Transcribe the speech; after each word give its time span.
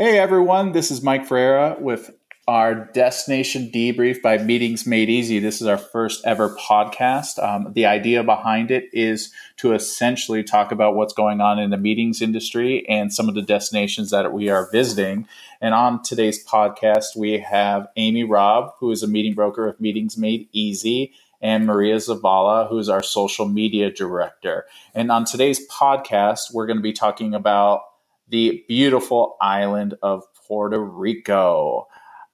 Hey 0.00 0.18
everyone, 0.18 0.72
this 0.72 0.90
is 0.90 1.02
Mike 1.02 1.26
Ferreira 1.26 1.76
with 1.78 2.10
our 2.48 2.74
destination 2.74 3.70
debrief 3.70 4.22
by 4.22 4.38
Meetings 4.38 4.86
Made 4.86 5.10
Easy. 5.10 5.40
This 5.40 5.60
is 5.60 5.66
our 5.66 5.76
first 5.76 6.24
ever 6.24 6.56
podcast. 6.56 7.38
Um, 7.38 7.74
the 7.74 7.84
idea 7.84 8.24
behind 8.24 8.70
it 8.70 8.84
is 8.94 9.30
to 9.58 9.74
essentially 9.74 10.42
talk 10.42 10.72
about 10.72 10.94
what's 10.94 11.12
going 11.12 11.42
on 11.42 11.58
in 11.58 11.68
the 11.68 11.76
meetings 11.76 12.22
industry 12.22 12.88
and 12.88 13.12
some 13.12 13.28
of 13.28 13.34
the 13.34 13.42
destinations 13.42 14.08
that 14.08 14.32
we 14.32 14.48
are 14.48 14.70
visiting. 14.72 15.28
And 15.60 15.74
on 15.74 16.02
today's 16.02 16.42
podcast, 16.46 17.14
we 17.14 17.38
have 17.40 17.86
Amy 17.96 18.24
Robb, 18.24 18.72
who 18.78 18.90
is 18.92 19.02
a 19.02 19.06
meeting 19.06 19.34
broker 19.34 19.68
of 19.68 19.82
Meetings 19.82 20.16
Made 20.16 20.48
Easy, 20.50 21.12
and 21.42 21.66
Maria 21.66 21.96
Zavala, 21.96 22.70
who 22.70 22.78
is 22.78 22.88
our 22.88 23.02
social 23.02 23.46
media 23.46 23.90
director. 23.90 24.64
And 24.94 25.12
on 25.12 25.26
today's 25.26 25.68
podcast, 25.68 26.54
we're 26.54 26.66
going 26.66 26.78
to 26.78 26.82
be 26.82 26.94
talking 26.94 27.34
about 27.34 27.82
the 28.30 28.64
beautiful 28.68 29.36
island 29.40 29.94
of 30.02 30.22
Puerto 30.46 30.78
Rico. 30.78 31.88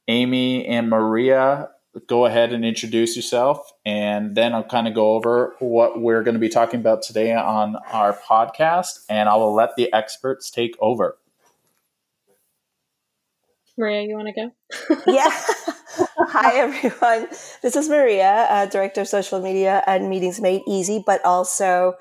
Amy 0.09 0.66
and 0.66 0.88
Maria, 0.88 1.70
go 2.06 2.27
ahead 2.27 2.52
and 2.52 2.64
introduce 2.64 3.16
yourself, 3.16 3.73
and 3.84 4.34
then 4.37 4.54
I'll 4.54 4.62
kind 4.62 4.87
of 4.87 4.95
go 4.95 5.14
over 5.14 5.56
what 5.59 6.01
we're 6.01 6.23
going 6.23 6.34
to 6.34 6.40
be 6.40 6.48
talking 6.48 6.80
about 6.80 7.02
today 7.02 7.32
on 7.32 7.77
our 7.90 8.12
podcast, 8.12 9.04
and 9.09 9.28
I 9.28 9.37
will 9.37 9.54
let 9.54 9.77
the 9.77 9.92
experts 9.92 10.51
take 10.51 10.77
over. 10.80 11.16
Maria, 13.78 14.02
you 14.02 14.14
want 14.14 14.28
to 14.28 14.32
go? 14.32 15.12
yeah. 15.12 15.28
Hi, 16.18 16.56
everyone. 16.56 17.28
This 17.62 17.76
is 17.76 17.88
Maria, 17.88 18.46
uh, 18.48 18.66
Director 18.66 19.02
of 19.02 19.08
Social 19.08 19.40
Media 19.40 19.84
and 19.86 20.08
Meetings 20.08 20.40
Made 20.40 20.62
Easy, 20.66 21.02
but 21.04 21.22
also 21.24 21.94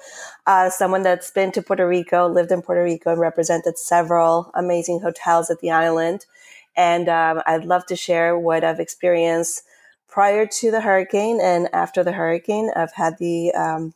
uh, 0.47 0.69
someone 0.69 1.03
that's 1.03 1.31
been 1.31 1.51
to 1.51 1.61
Puerto 1.61 1.87
Rico, 1.87 2.27
lived 2.27 2.51
in 2.51 2.61
Puerto 2.61 2.83
Rico, 2.83 3.11
and 3.11 3.19
represented 3.19 3.77
several 3.77 4.51
amazing 4.53 5.01
hotels 5.01 5.49
at 5.49 5.59
the 5.59 5.71
island. 5.71 6.25
And 6.77 7.09
um, 7.09 7.41
I'd 7.45 7.65
love 7.65 7.85
to 7.87 7.95
share 7.95 8.39
what 8.39 8.63
I've 8.63 8.79
experienced 8.79 9.63
prior 10.07 10.45
to 10.45 10.71
the 10.71 10.81
hurricane 10.81 11.39
and 11.41 11.67
after 11.73 12.03
the 12.03 12.13
hurricane. 12.13 12.71
I've 12.73 12.93
had 12.93 13.17
the 13.17 13.53
um, 13.53 13.93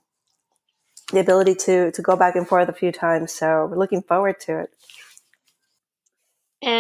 the 1.12 1.20
ability 1.22 1.56
to 1.56 1.92
to 1.92 2.02
go 2.02 2.18
back 2.18 2.36
and 2.36 2.48
forth 2.48 2.68
a 2.68 2.74
few 2.74 2.92
times, 2.92 3.32
so 3.32 3.68
we're 3.70 3.78
looking 3.80 4.02
forward 4.02 4.40
to 4.42 4.60
it. 4.60 4.70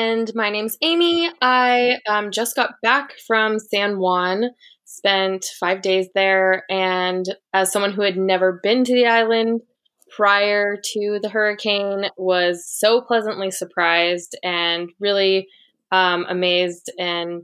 And 0.10 0.34
my 0.34 0.50
name's 0.50 0.76
Amy. 0.82 1.30
I 1.40 2.00
um, 2.10 2.32
just 2.32 2.56
got 2.56 2.82
back 2.82 3.14
from 3.28 3.60
San 3.60 4.00
Juan, 4.00 4.46
spent 4.84 5.46
five 5.60 5.84
days 5.84 6.08
there, 6.16 6.64
and 6.68 7.28
as 7.54 7.72
someone 7.72 7.92
who 7.92 8.02
had 8.02 8.18
never 8.18 8.60
been 8.64 8.84
to 8.86 8.94
the 8.94 9.06
island 9.06 9.62
prior 10.10 10.78
to 10.84 11.20
the 11.22 11.30
hurricane, 11.30 12.10
was 12.18 12.66
so 12.68 13.02
pleasantly 13.02 13.52
surprised 13.52 14.36
and 14.44 14.90
really 15.00 15.48
um, 15.92 16.26
amazed 16.28 16.92
and 16.98 17.44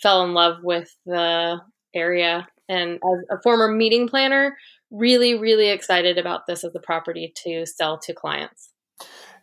fell 0.00 0.24
in 0.24 0.32
love 0.32 0.60
with 0.62 0.96
the 1.04 1.60
area. 1.94 2.48
And 2.70 2.94
as 2.94 3.38
a 3.38 3.42
former 3.42 3.68
meeting 3.68 4.08
planner, 4.08 4.56
really, 4.90 5.34
really 5.34 5.68
excited 5.68 6.16
about 6.16 6.46
this 6.46 6.64
as 6.64 6.74
a 6.74 6.80
property 6.80 7.34
to 7.44 7.66
sell 7.66 7.98
to 7.98 8.14
clients. 8.14 8.70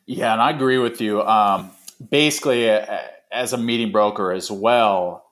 Yeah, 0.08 0.34
and 0.34 0.42
I 0.42 0.50
agree 0.50 0.80
with 0.80 1.00
you. 1.00 1.22
Um, 1.22 1.70
basically, 2.10 2.70
as 2.70 3.54
a 3.54 3.58
meeting 3.58 3.92
broker 3.92 4.32
as 4.32 4.52
well, 4.52 5.24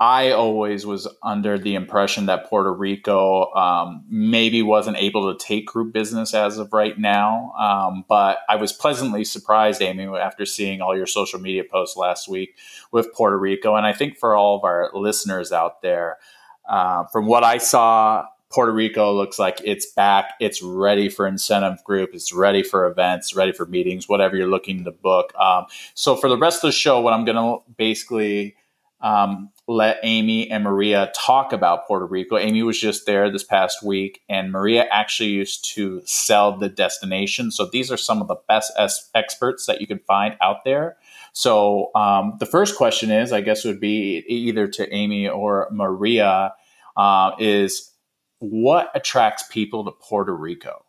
I 0.00 0.32
always 0.32 0.84
was 0.84 1.06
under 1.22 1.56
the 1.56 1.76
impression 1.76 2.26
that 2.26 2.46
Puerto 2.46 2.72
Rico 2.72 3.52
um, 3.54 4.04
maybe 4.08 4.60
wasn't 4.60 4.96
able 4.96 5.32
to 5.32 5.44
take 5.44 5.66
group 5.66 5.92
business 5.92 6.34
as 6.34 6.58
of 6.58 6.72
right 6.72 6.98
now. 6.98 7.52
Um, 7.52 8.04
but 8.08 8.38
I 8.48 8.56
was 8.56 8.72
pleasantly 8.72 9.24
surprised, 9.24 9.80
Amy, 9.80 10.06
after 10.06 10.44
seeing 10.44 10.80
all 10.80 10.96
your 10.96 11.06
social 11.06 11.38
media 11.38 11.62
posts 11.62 11.96
last 11.96 12.28
week 12.28 12.56
with 12.90 13.12
Puerto 13.14 13.38
Rico. 13.38 13.76
And 13.76 13.86
I 13.86 13.92
think 13.92 14.18
for 14.18 14.36
all 14.36 14.56
of 14.56 14.64
our 14.64 14.90
listeners 14.94 15.52
out 15.52 15.80
there, 15.80 16.18
uh, 16.68 17.04
from 17.12 17.26
what 17.26 17.44
I 17.44 17.58
saw, 17.58 18.26
Puerto 18.54 18.70
Rico 18.70 19.12
looks 19.12 19.36
like 19.36 19.60
it's 19.64 19.84
back. 19.84 20.34
It's 20.38 20.62
ready 20.62 21.08
for 21.08 21.26
incentive 21.26 21.82
group. 21.82 22.10
It's 22.14 22.32
ready 22.32 22.62
for 22.62 22.86
events, 22.86 23.34
ready 23.34 23.50
for 23.50 23.66
meetings, 23.66 24.08
whatever 24.08 24.36
you're 24.36 24.46
looking 24.46 24.84
to 24.84 24.92
book. 24.92 25.34
Um, 25.34 25.66
so 25.94 26.14
for 26.14 26.28
the 26.28 26.38
rest 26.38 26.62
of 26.62 26.68
the 26.68 26.72
show, 26.72 27.00
what 27.00 27.12
I'm 27.12 27.24
going 27.24 27.36
to 27.36 27.64
basically 27.76 28.54
um, 29.00 29.50
let 29.66 29.98
Amy 30.04 30.48
and 30.48 30.62
Maria 30.62 31.10
talk 31.16 31.52
about 31.52 31.88
Puerto 31.88 32.06
Rico. 32.06 32.38
Amy 32.38 32.62
was 32.62 32.80
just 32.80 33.06
there 33.06 33.28
this 33.28 33.42
past 33.42 33.82
week, 33.82 34.20
and 34.28 34.52
Maria 34.52 34.86
actually 34.88 35.30
used 35.30 35.64
to 35.74 36.00
sell 36.04 36.56
the 36.56 36.68
destination. 36.68 37.50
So 37.50 37.66
these 37.66 37.90
are 37.90 37.96
some 37.96 38.22
of 38.22 38.28
the 38.28 38.36
best 38.46 38.72
es- 38.78 39.10
experts 39.16 39.66
that 39.66 39.80
you 39.80 39.88
can 39.88 39.98
find 39.98 40.36
out 40.40 40.64
there. 40.64 40.96
So 41.32 41.90
um, 41.96 42.36
the 42.38 42.46
first 42.46 42.76
question 42.76 43.10
is, 43.10 43.32
I 43.32 43.40
guess, 43.40 43.64
would 43.64 43.80
be 43.80 44.24
either 44.28 44.68
to 44.68 44.94
Amy 44.94 45.28
or 45.28 45.66
Maria, 45.72 46.54
uh, 46.96 47.32
is 47.40 47.90
what 48.38 48.90
attracts 48.94 49.44
people 49.50 49.84
to 49.84 49.92
Puerto 49.92 50.34
Rico? 50.34 50.84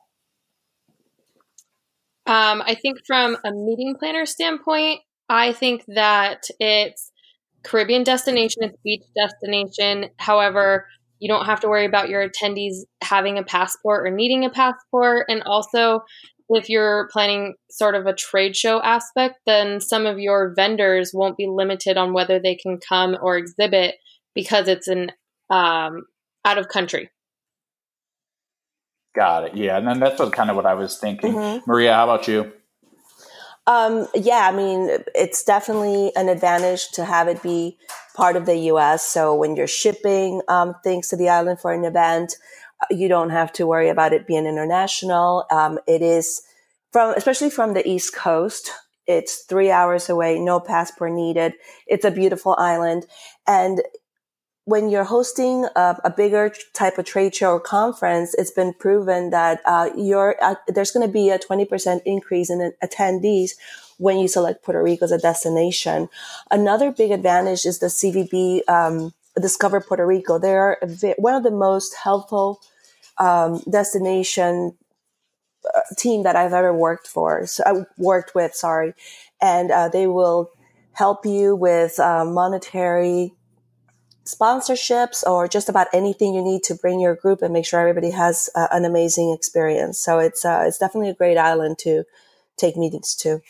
Um, 2.28 2.64
I 2.66 2.76
think 2.76 2.98
from 3.06 3.38
a 3.44 3.52
meeting 3.52 3.96
planner 4.00 4.26
standpoint, 4.26 5.02
I 5.30 5.54
think 5.54 5.84
that 5.88 6.44
it's 6.60 7.12
Caribbean 7.64 8.04
destination, 8.04 8.64
it's 8.64 8.78
beach 8.84 9.04
destination. 9.16 10.10
However, 10.18 10.88
you 11.20 11.28
don't 11.28 11.46
have 11.46 11.60
to 11.62 11.68
worry 11.68 11.86
about 11.86 12.10
your 12.10 12.28
attendees 12.28 12.84
having 13.04 13.38
a 13.38 13.44
passport 13.44 14.08
or 14.08 14.12
needing 14.12 14.44
a 14.46 14.50
passport. 14.50 15.26
And 15.30 15.44
also, 15.44 16.02
if 16.50 16.70
you're 16.70 17.10
planning 17.12 17.56
sort 17.72 17.96
of 17.96 18.06
a 18.06 18.14
trade 18.14 18.56
show 18.56 18.82
aspect, 18.82 19.40
then 19.46 19.80
some 19.80 20.06
of 20.06 20.20
your 20.20 20.54
vendors 20.56 21.12
won't 21.14 21.38
be 21.38 21.48
limited 21.48 21.98
on 21.98 22.14
whether 22.14 22.40
they 22.40 22.56
can 22.56 22.80
come 22.88 23.18
or 23.22 23.38
exhibit 23.38 23.96
because 24.34 24.68
it's 24.68 24.88
an 24.88 25.12
um, 25.50 26.04
out 26.44 26.58
of 26.58 26.68
country. 26.68 27.10
Got 29.16 29.46
it. 29.46 29.56
Yeah, 29.56 29.78
and 29.78 29.88
then 29.88 30.00
that's 30.00 30.20
what, 30.20 30.34
kind 30.34 30.50
of 30.50 30.56
what 30.58 30.66
I 30.66 30.74
was 30.74 30.98
thinking. 30.98 31.34
Mm-hmm. 31.34 31.72
Maria, 31.72 31.94
how 31.94 32.04
about 32.04 32.28
you? 32.28 32.52
Um, 33.68 34.08
yeah, 34.14 34.50
I 34.52 34.56
mean, 34.56 34.90
it's 35.16 35.44
definitely 35.44 36.12
an 36.16 36.30
advantage 36.30 36.90
to 36.92 37.06
have 37.06 37.28
it 37.28 37.42
be 37.42 37.78
part 38.16 38.36
of 38.36 38.46
the 38.46 38.58
U.S. 38.58 39.06
So 39.06 39.34
when 39.34 39.56
you're 39.56 39.68
shipping 39.68 40.42
um, 40.48 40.76
things 40.84 41.08
to 41.10 41.16
the 41.16 41.30
island 41.30 41.60
for 41.60 41.72
an 41.72 41.86
event, 41.86 42.36
uh, 42.82 42.94
you 42.94 43.08
don't 43.08 43.32
have 43.32 43.52
to 43.54 43.66
worry 43.66 43.90
about 43.90 44.14
it 44.14 44.28
being 44.28 44.46
international. 44.46 45.46
Um, 45.50 45.80
it 45.88 46.02
is 46.02 46.44
from, 46.92 47.16
especially 47.16 47.50
from 47.50 47.74
the 47.74 47.88
East 47.88 48.14
Coast. 48.14 48.70
It's 49.08 49.44
three 49.44 49.72
hours 49.72 50.10
away, 50.10 50.40
no 50.40 50.60
passport 50.60 51.14
needed. 51.14 51.54
It's 51.88 52.06
a 52.06 52.12
beautiful 52.12 52.56
island, 52.58 53.06
and 53.48 53.82
when 54.66 54.90
you're 54.90 55.04
hosting 55.04 55.66
a, 55.76 55.96
a, 56.04 56.10
bigger 56.10 56.52
type 56.74 56.98
of 56.98 57.06
trade 57.06 57.36
show 57.36 57.52
or 57.52 57.60
conference, 57.60 58.34
it's 58.34 58.52
been 58.52 58.74
proven 58.74 59.30
that 59.30 59.62
uh, 59.66 59.90
uh, 60.42 60.56
there's 60.68 60.92
going 60.92 61.06
to 61.06 61.12
be 61.12 61.30
a 61.30 61.38
20% 61.38 62.02
increase 62.06 62.50
in 62.50 62.74
attendees 62.84 63.52
when 63.98 64.18
you 64.18 64.28
select 64.28 64.64
Puerto 64.64 64.82
Rico 64.82 65.06
as 65.06 65.12
a 65.12 65.20
destination. 65.20 66.10
Another 66.50 66.92
big 66.92 67.12
advantage 67.12 67.66
is 67.66 67.78
the 67.78 67.88
CVB 67.88 68.68
um, 68.68 69.14
Discover 69.40 69.82
Puerto 69.82 70.06
Rico. 70.06 70.40
They're 70.40 70.78
one 71.18 71.36
of 71.36 71.44
the 71.44 71.52
most 71.52 71.96
helpful 71.96 72.60
um, 73.20 73.62
destination 73.70 74.76
uh, 75.76 75.82
team 75.96 76.24
that 76.24 76.36
I've 76.36 76.54
ever 76.54 76.74
worked 76.74 77.08
for. 77.08 77.46
So 77.46 77.64
I 77.66 77.86
worked 77.98 78.34
with, 78.34 78.56
sorry, 78.56 78.94
and 79.42 79.70
uh, 79.70 79.90
they 79.90 80.08
will 80.08 80.50
help 80.94 81.26
you 81.26 81.56
with 81.56 82.00
uh, 82.00 82.26
monetary 82.26 83.34
sponsorships 84.26 85.24
or 85.26 85.48
just 85.48 85.70
about 85.70 85.88
anything 85.94 86.34
you 86.34 86.44
need 86.44 86.64
to 86.64 86.76
bring 86.76 87.00
your 87.00 87.16
group 87.16 87.42
and 87.42 87.54
make 87.54 87.66
sure 87.66 87.80
everybody 87.80 88.12
has 88.12 88.50
uh, 88.56 88.68
an 88.72 88.86
amazing 88.86 89.32
experience. 89.32 90.00
So 90.00 90.20
it's 90.20 90.44
uh, 90.44 90.64
it's 90.66 90.78
definitely 90.78 91.10
a 91.10 91.14
great 91.14 91.38
island 91.38 91.78
to 91.80 92.04
take 92.58 92.76
meetings 92.76 93.16
to. 93.16 93.42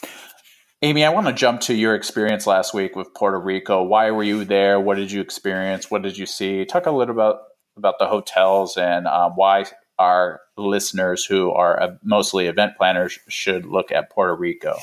Amy, 0.81 1.05
I 1.05 1.09
want 1.09 1.27
to 1.27 1.33
jump 1.33 1.61
to 1.61 1.73
your 1.73 1.95
experience 1.95 2.45
last 2.45 2.73
week 2.73 2.95
with 2.95 3.13
Puerto 3.13 3.39
Rico. 3.39 3.81
Why 3.83 4.11
were 4.11 4.23
you 4.23 4.43
there? 4.43 4.79
What 4.79 4.97
did 4.97 5.11
you 5.11 5.21
experience? 5.21 5.89
What 5.89 6.01
did 6.01 6.17
you 6.17 6.25
see? 6.25 6.65
Talk 6.65 6.85
a 6.85 6.91
little 6.91 7.15
about 7.15 7.39
about 7.77 7.95
the 7.99 8.07
hotels 8.07 8.77
and 8.77 9.07
uh, 9.07 9.29
why 9.29 9.65
our 9.97 10.41
listeners 10.57 11.25
who 11.25 11.51
are 11.51 11.81
uh, 11.81 11.95
mostly 12.03 12.47
event 12.47 12.73
planners 12.77 13.17
should 13.29 13.65
look 13.65 13.91
at 13.91 14.09
Puerto 14.09 14.35
Rico. 14.35 14.77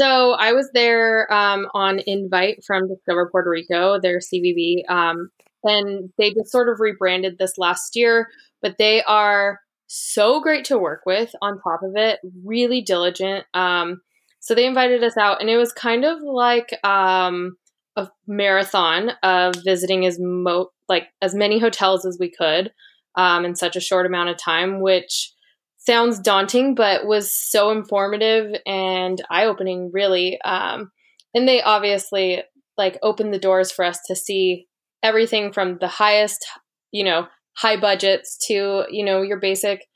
So 0.00 0.32
I 0.32 0.52
was 0.54 0.70
there 0.72 1.30
um, 1.30 1.66
on 1.74 2.00
invite 2.06 2.64
from 2.66 2.88
Discover 2.88 3.28
Puerto 3.30 3.50
Rico, 3.50 4.00
their 4.00 4.18
CVB, 4.18 4.88
um, 4.88 5.28
and 5.62 6.08
they 6.16 6.32
just 6.32 6.50
sort 6.50 6.70
of 6.70 6.80
rebranded 6.80 7.36
this 7.36 7.58
last 7.58 7.96
year. 7.96 8.28
But 8.62 8.78
they 8.78 9.02
are 9.02 9.60
so 9.88 10.40
great 10.40 10.64
to 10.66 10.78
work 10.78 11.02
with. 11.04 11.34
On 11.42 11.60
top 11.60 11.82
of 11.82 11.96
it, 11.96 12.18
really 12.46 12.80
diligent. 12.80 13.44
Um, 13.52 14.00
so 14.38 14.54
they 14.54 14.64
invited 14.64 15.04
us 15.04 15.18
out, 15.18 15.42
and 15.42 15.50
it 15.50 15.58
was 15.58 15.74
kind 15.74 16.06
of 16.06 16.22
like 16.22 16.78
um, 16.82 17.58
a 17.94 18.08
marathon 18.26 19.10
of 19.22 19.54
visiting 19.62 20.06
as 20.06 20.16
mo 20.18 20.70
like 20.88 21.08
as 21.20 21.34
many 21.34 21.58
hotels 21.58 22.06
as 22.06 22.16
we 22.18 22.30
could 22.30 22.72
um, 23.16 23.44
in 23.44 23.54
such 23.54 23.76
a 23.76 23.80
short 23.80 24.06
amount 24.06 24.30
of 24.30 24.38
time, 24.38 24.80
which 24.80 25.34
sounds 25.80 26.20
daunting, 26.20 26.74
but 26.74 27.06
was 27.06 27.32
so 27.32 27.70
informative 27.70 28.54
and 28.66 29.20
eye 29.30 29.46
opening, 29.46 29.90
really. 29.92 30.40
Um, 30.42 30.92
and 31.34 31.48
they 31.48 31.62
obviously 31.62 32.42
like 32.76 32.98
opened 33.02 33.32
the 33.32 33.38
doors 33.38 33.72
for 33.72 33.84
us 33.84 33.98
to 34.06 34.14
see 34.14 34.66
everything 35.02 35.52
from 35.52 35.78
the 35.78 35.88
highest, 35.88 36.46
you 36.92 37.02
know, 37.02 37.26
high 37.56 37.78
budgets 37.78 38.38
to, 38.46 38.84
you 38.90 39.04
know, 39.04 39.22
your 39.22 39.40
basic 39.40 39.86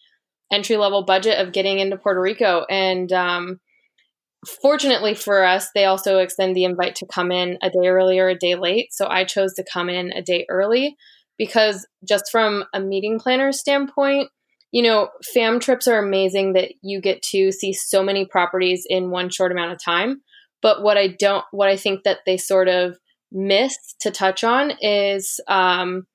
entry 0.53 0.77
level 0.77 1.05
budget 1.05 1.39
of 1.39 1.53
getting 1.53 1.79
into 1.79 1.99
Puerto 1.99 2.21
Rico. 2.21 2.65
And 2.71 3.13
um, 3.13 3.61
fortunately 4.63 5.15
for 5.15 5.45
us, 5.45 5.69
they 5.75 5.85
also 5.85 6.19
extend 6.19 6.57
the 6.57 6.65
invite 6.65 6.95
to 6.97 7.07
come 7.07 7.31
in 7.31 7.59
a 7.63 7.69
day 7.69 7.89
early 7.89 8.19
or 8.19 8.29
a 8.29 8.39
day 8.39 8.55
late. 8.55 8.89
So 8.93 9.07
I 9.09 9.25
chose 9.25 9.53
to 9.55 9.65
come 9.71 9.89
in 9.91 10.13
a 10.13 10.23
day 10.23 10.47
early 10.49 10.97
because 11.37 11.87
just 12.07 12.27
from 12.31 12.65
a 12.73 12.81
meeting 12.81 13.19
planner 13.19 13.53
standpoint, 13.53 14.31
you 14.75 14.83
know, 14.83 15.09
fam 15.33 15.61
trips 15.61 15.87
are 15.87 16.05
amazing 16.05 16.55
that 16.55 16.73
you 16.83 17.01
get 17.01 17.23
to 17.23 17.53
see 17.53 17.73
so 17.73 18.03
many 18.03 18.25
properties 18.25 18.85
in 18.91 19.09
one 19.09 19.31
short 19.31 19.53
amount 19.53 19.71
of 19.71 19.81
time. 19.81 20.21
But 20.63 20.83
what 20.83 20.99
I 20.99 21.15
don't, 21.17 21.45
what 21.53 21.69
I 21.69 21.77
think 21.77 22.03
that 22.03 22.19
they 22.27 22.37
sort 22.37 22.67
of 22.67 22.99
miss 23.31 23.77
to 24.01 24.11
touch 24.11 24.43
on 24.43 24.73
is 24.81 25.39
um, 25.47 26.09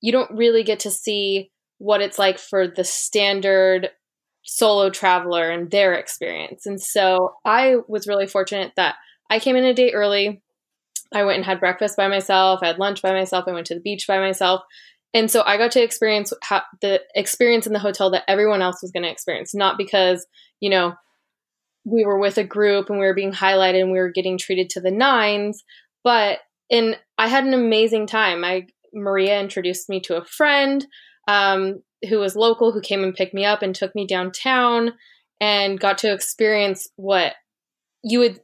you 0.00 0.12
don't 0.12 0.30
really 0.30 0.62
get 0.62 0.80
to 0.80 0.90
see 0.90 1.50
what 1.76 2.00
it's 2.00 2.18
like 2.18 2.38
for 2.38 2.66
the 2.66 2.84
standard 2.84 3.90
solo 4.44 4.88
traveler 4.88 5.50
and 5.50 5.70
their 5.70 5.92
experience. 5.92 6.64
And 6.64 6.80
so 6.80 7.34
I 7.44 7.76
was 7.86 8.06
really 8.06 8.26
fortunate 8.26 8.72
that 8.76 8.94
I 9.28 9.40
came 9.40 9.56
in 9.56 9.64
a 9.64 9.74
day 9.74 9.92
early. 9.92 10.40
I 11.12 11.24
went 11.24 11.36
and 11.36 11.44
had 11.44 11.60
breakfast 11.60 11.98
by 11.98 12.08
myself, 12.08 12.60
I 12.62 12.68
had 12.68 12.78
lunch 12.78 13.02
by 13.02 13.12
myself, 13.12 13.44
I 13.46 13.52
went 13.52 13.66
to 13.66 13.74
the 13.74 13.80
beach 13.80 14.06
by 14.08 14.20
myself. 14.20 14.62
And 15.16 15.30
so 15.30 15.42
I 15.46 15.56
got 15.56 15.70
to 15.72 15.82
experience 15.82 16.30
the 16.82 17.00
experience 17.14 17.66
in 17.66 17.72
the 17.72 17.78
hotel 17.78 18.10
that 18.10 18.24
everyone 18.28 18.60
else 18.60 18.82
was 18.82 18.90
going 18.90 19.02
to 19.04 19.10
experience, 19.10 19.54
not 19.54 19.78
because, 19.78 20.26
you 20.60 20.68
know, 20.68 20.92
we 21.86 22.04
were 22.04 22.18
with 22.18 22.36
a 22.36 22.44
group 22.44 22.90
and 22.90 22.98
we 22.98 23.06
were 23.06 23.14
being 23.14 23.32
highlighted 23.32 23.80
and 23.80 23.90
we 23.90 23.98
were 23.98 24.12
getting 24.12 24.36
treated 24.36 24.68
to 24.70 24.80
the 24.82 24.90
nines, 24.90 25.64
but 26.04 26.40
and 26.70 26.98
I 27.16 27.28
had 27.28 27.44
an 27.44 27.54
amazing 27.54 28.06
time. 28.06 28.44
I 28.44 28.66
Maria 28.92 29.40
introduced 29.40 29.88
me 29.88 30.00
to 30.00 30.16
a 30.16 30.24
friend 30.24 30.86
um, 31.26 31.82
who 32.10 32.18
was 32.18 32.36
local 32.36 32.72
who 32.72 32.82
came 32.82 33.02
and 33.02 33.14
picked 33.14 33.32
me 33.32 33.46
up 33.46 33.62
and 33.62 33.74
took 33.74 33.94
me 33.94 34.06
downtown 34.06 34.92
and 35.40 35.80
got 35.80 35.96
to 35.98 36.12
experience 36.12 36.88
what 36.96 37.32
you 38.04 38.18
would 38.18 38.40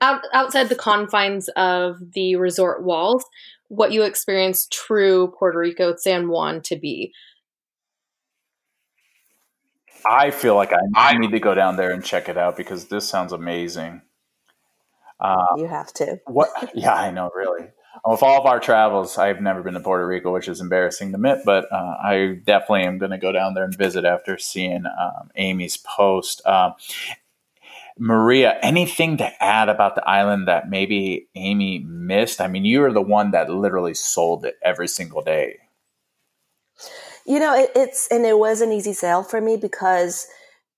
out, 0.00 0.22
outside 0.32 0.70
the 0.70 0.74
confines 0.74 1.50
of 1.50 1.98
the 2.14 2.36
resort 2.36 2.82
walls 2.82 3.26
what 3.68 3.92
you 3.92 4.02
experience 4.02 4.66
true 4.70 5.32
Puerto 5.38 5.58
Rico 5.58 5.94
San 5.96 6.28
Juan 6.28 6.60
to 6.62 6.76
be. 6.76 7.12
I 10.08 10.30
feel 10.30 10.54
like 10.54 10.72
I, 10.72 10.78
I 10.94 11.18
need 11.18 11.32
to 11.32 11.40
go 11.40 11.54
down 11.54 11.76
there 11.76 11.90
and 11.90 12.04
check 12.04 12.28
it 12.28 12.36
out 12.36 12.56
because 12.56 12.86
this 12.86 13.08
sounds 13.08 13.32
amazing. 13.32 14.02
Uh, 15.18 15.46
you 15.56 15.66
have 15.66 15.92
to. 15.94 16.20
what? 16.26 16.48
Yeah, 16.74 16.94
I 16.94 17.10
know. 17.10 17.30
Really, 17.34 17.68
with 18.04 18.22
all 18.22 18.40
of 18.40 18.46
our 18.46 18.60
travels, 18.60 19.18
I've 19.18 19.40
never 19.40 19.62
been 19.62 19.74
to 19.74 19.80
Puerto 19.80 20.06
Rico, 20.06 20.32
which 20.32 20.48
is 20.48 20.60
embarrassing 20.60 21.10
to 21.10 21.16
admit, 21.16 21.38
but 21.44 21.64
uh, 21.72 21.94
I 22.02 22.38
definitely 22.44 22.84
am 22.84 22.98
going 22.98 23.10
to 23.12 23.18
go 23.18 23.32
down 23.32 23.54
there 23.54 23.64
and 23.64 23.76
visit 23.76 24.04
after 24.04 24.38
seeing 24.38 24.84
um, 24.86 25.30
Amy's 25.36 25.76
post. 25.78 26.46
Um, 26.46 26.74
Maria, 27.98 28.58
anything 28.62 29.16
to 29.16 29.42
add 29.42 29.68
about 29.68 29.94
the 29.94 30.06
island 30.08 30.48
that 30.48 30.68
maybe 30.68 31.28
Amy 31.34 31.78
missed? 31.78 32.40
I 32.40 32.48
mean, 32.48 32.64
you 32.64 32.84
are 32.84 32.92
the 32.92 33.00
one 33.00 33.30
that 33.30 33.48
literally 33.48 33.94
sold 33.94 34.44
it 34.44 34.56
every 34.62 34.88
single 34.88 35.22
day. 35.22 35.58
You 37.26 37.40
know, 37.40 37.54
it, 37.54 37.70
it's, 37.74 38.06
and 38.10 38.24
it 38.24 38.38
was 38.38 38.60
an 38.60 38.70
easy 38.70 38.92
sale 38.92 39.22
for 39.22 39.40
me 39.40 39.56
because, 39.56 40.26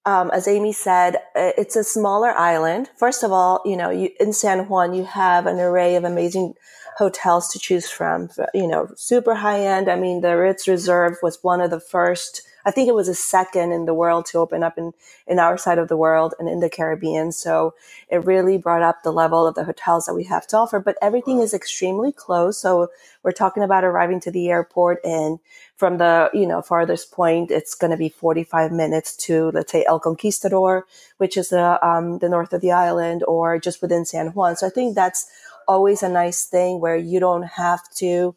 um, 0.06 0.30
as 0.30 0.48
Amy 0.48 0.72
said, 0.72 1.16
it's 1.34 1.76
a 1.76 1.84
smaller 1.84 2.30
island. 2.30 2.88
First 2.96 3.22
of 3.22 3.32
all, 3.32 3.60
you 3.66 3.76
know, 3.76 3.90
you, 3.90 4.10
in 4.20 4.32
San 4.32 4.68
Juan, 4.68 4.94
you 4.94 5.04
have 5.04 5.46
an 5.46 5.58
array 5.58 5.96
of 5.96 6.04
amazing 6.04 6.54
hotels 6.96 7.48
to 7.48 7.58
choose 7.58 7.90
from. 7.90 8.30
You 8.54 8.66
know, 8.66 8.88
super 8.96 9.34
high 9.34 9.60
end. 9.60 9.90
I 9.90 9.96
mean, 9.96 10.20
the 10.20 10.36
Ritz 10.36 10.66
Reserve 10.66 11.16
was 11.22 11.38
one 11.42 11.60
of 11.60 11.70
the 11.70 11.80
first 11.80 12.42
I 12.64 12.70
think 12.70 12.88
it 12.88 12.94
was 12.94 13.08
a 13.08 13.14
second 13.14 13.72
in 13.72 13.86
the 13.86 13.94
world 13.94 14.26
to 14.26 14.38
open 14.38 14.62
up 14.62 14.76
in, 14.76 14.92
in 15.26 15.38
our 15.38 15.56
side 15.56 15.78
of 15.78 15.88
the 15.88 15.96
world 15.96 16.34
and 16.38 16.48
in 16.48 16.60
the 16.60 16.68
Caribbean. 16.68 17.32
So 17.32 17.74
it 18.08 18.24
really 18.24 18.58
brought 18.58 18.82
up 18.82 19.02
the 19.02 19.12
level 19.12 19.46
of 19.46 19.54
the 19.54 19.64
hotels 19.64 20.06
that 20.06 20.14
we 20.14 20.24
have 20.24 20.46
to 20.48 20.56
offer, 20.56 20.80
but 20.80 20.96
everything 21.00 21.40
is 21.40 21.54
extremely 21.54 22.12
close. 22.12 22.58
So 22.58 22.88
we're 23.22 23.32
talking 23.32 23.62
about 23.62 23.84
arriving 23.84 24.20
to 24.20 24.30
the 24.30 24.48
airport 24.48 24.98
and 25.04 25.38
from 25.76 25.98
the, 25.98 26.28
you 26.34 26.46
know, 26.46 26.60
farthest 26.60 27.12
point, 27.12 27.50
it's 27.50 27.74
going 27.74 27.92
to 27.92 27.96
be 27.96 28.08
45 28.08 28.72
minutes 28.72 29.16
to, 29.16 29.50
let's 29.52 29.70
say, 29.70 29.84
El 29.86 30.00
Conquistador, 30.00 30.82
which 31.18 31.36
is 31.36 31.50
the, 31.50 31.84
um, 31.86 32.18
the 32.18 32.28
north 32.28 32.52
of 32.52 32.60
the 32.60 32.72
island 32.72 33.22
or 33.28 33.58
just 33.60 33.80
within 33.80 34.04
San 34.04 34.28
Juan. 34.28 34.56
So 34.56 34.66
I 34.66 34.70
think 34.70 34.96
that's 34.96 35.30
always 35.68 36.02
a 36.02 36.08
nice 36.08 36.44
thing 36.44 36.80
where 36.80 36.96
you 36.96 37.20
don't 37.20 37.44
have 37.44 37.88
to, 37.96 38.34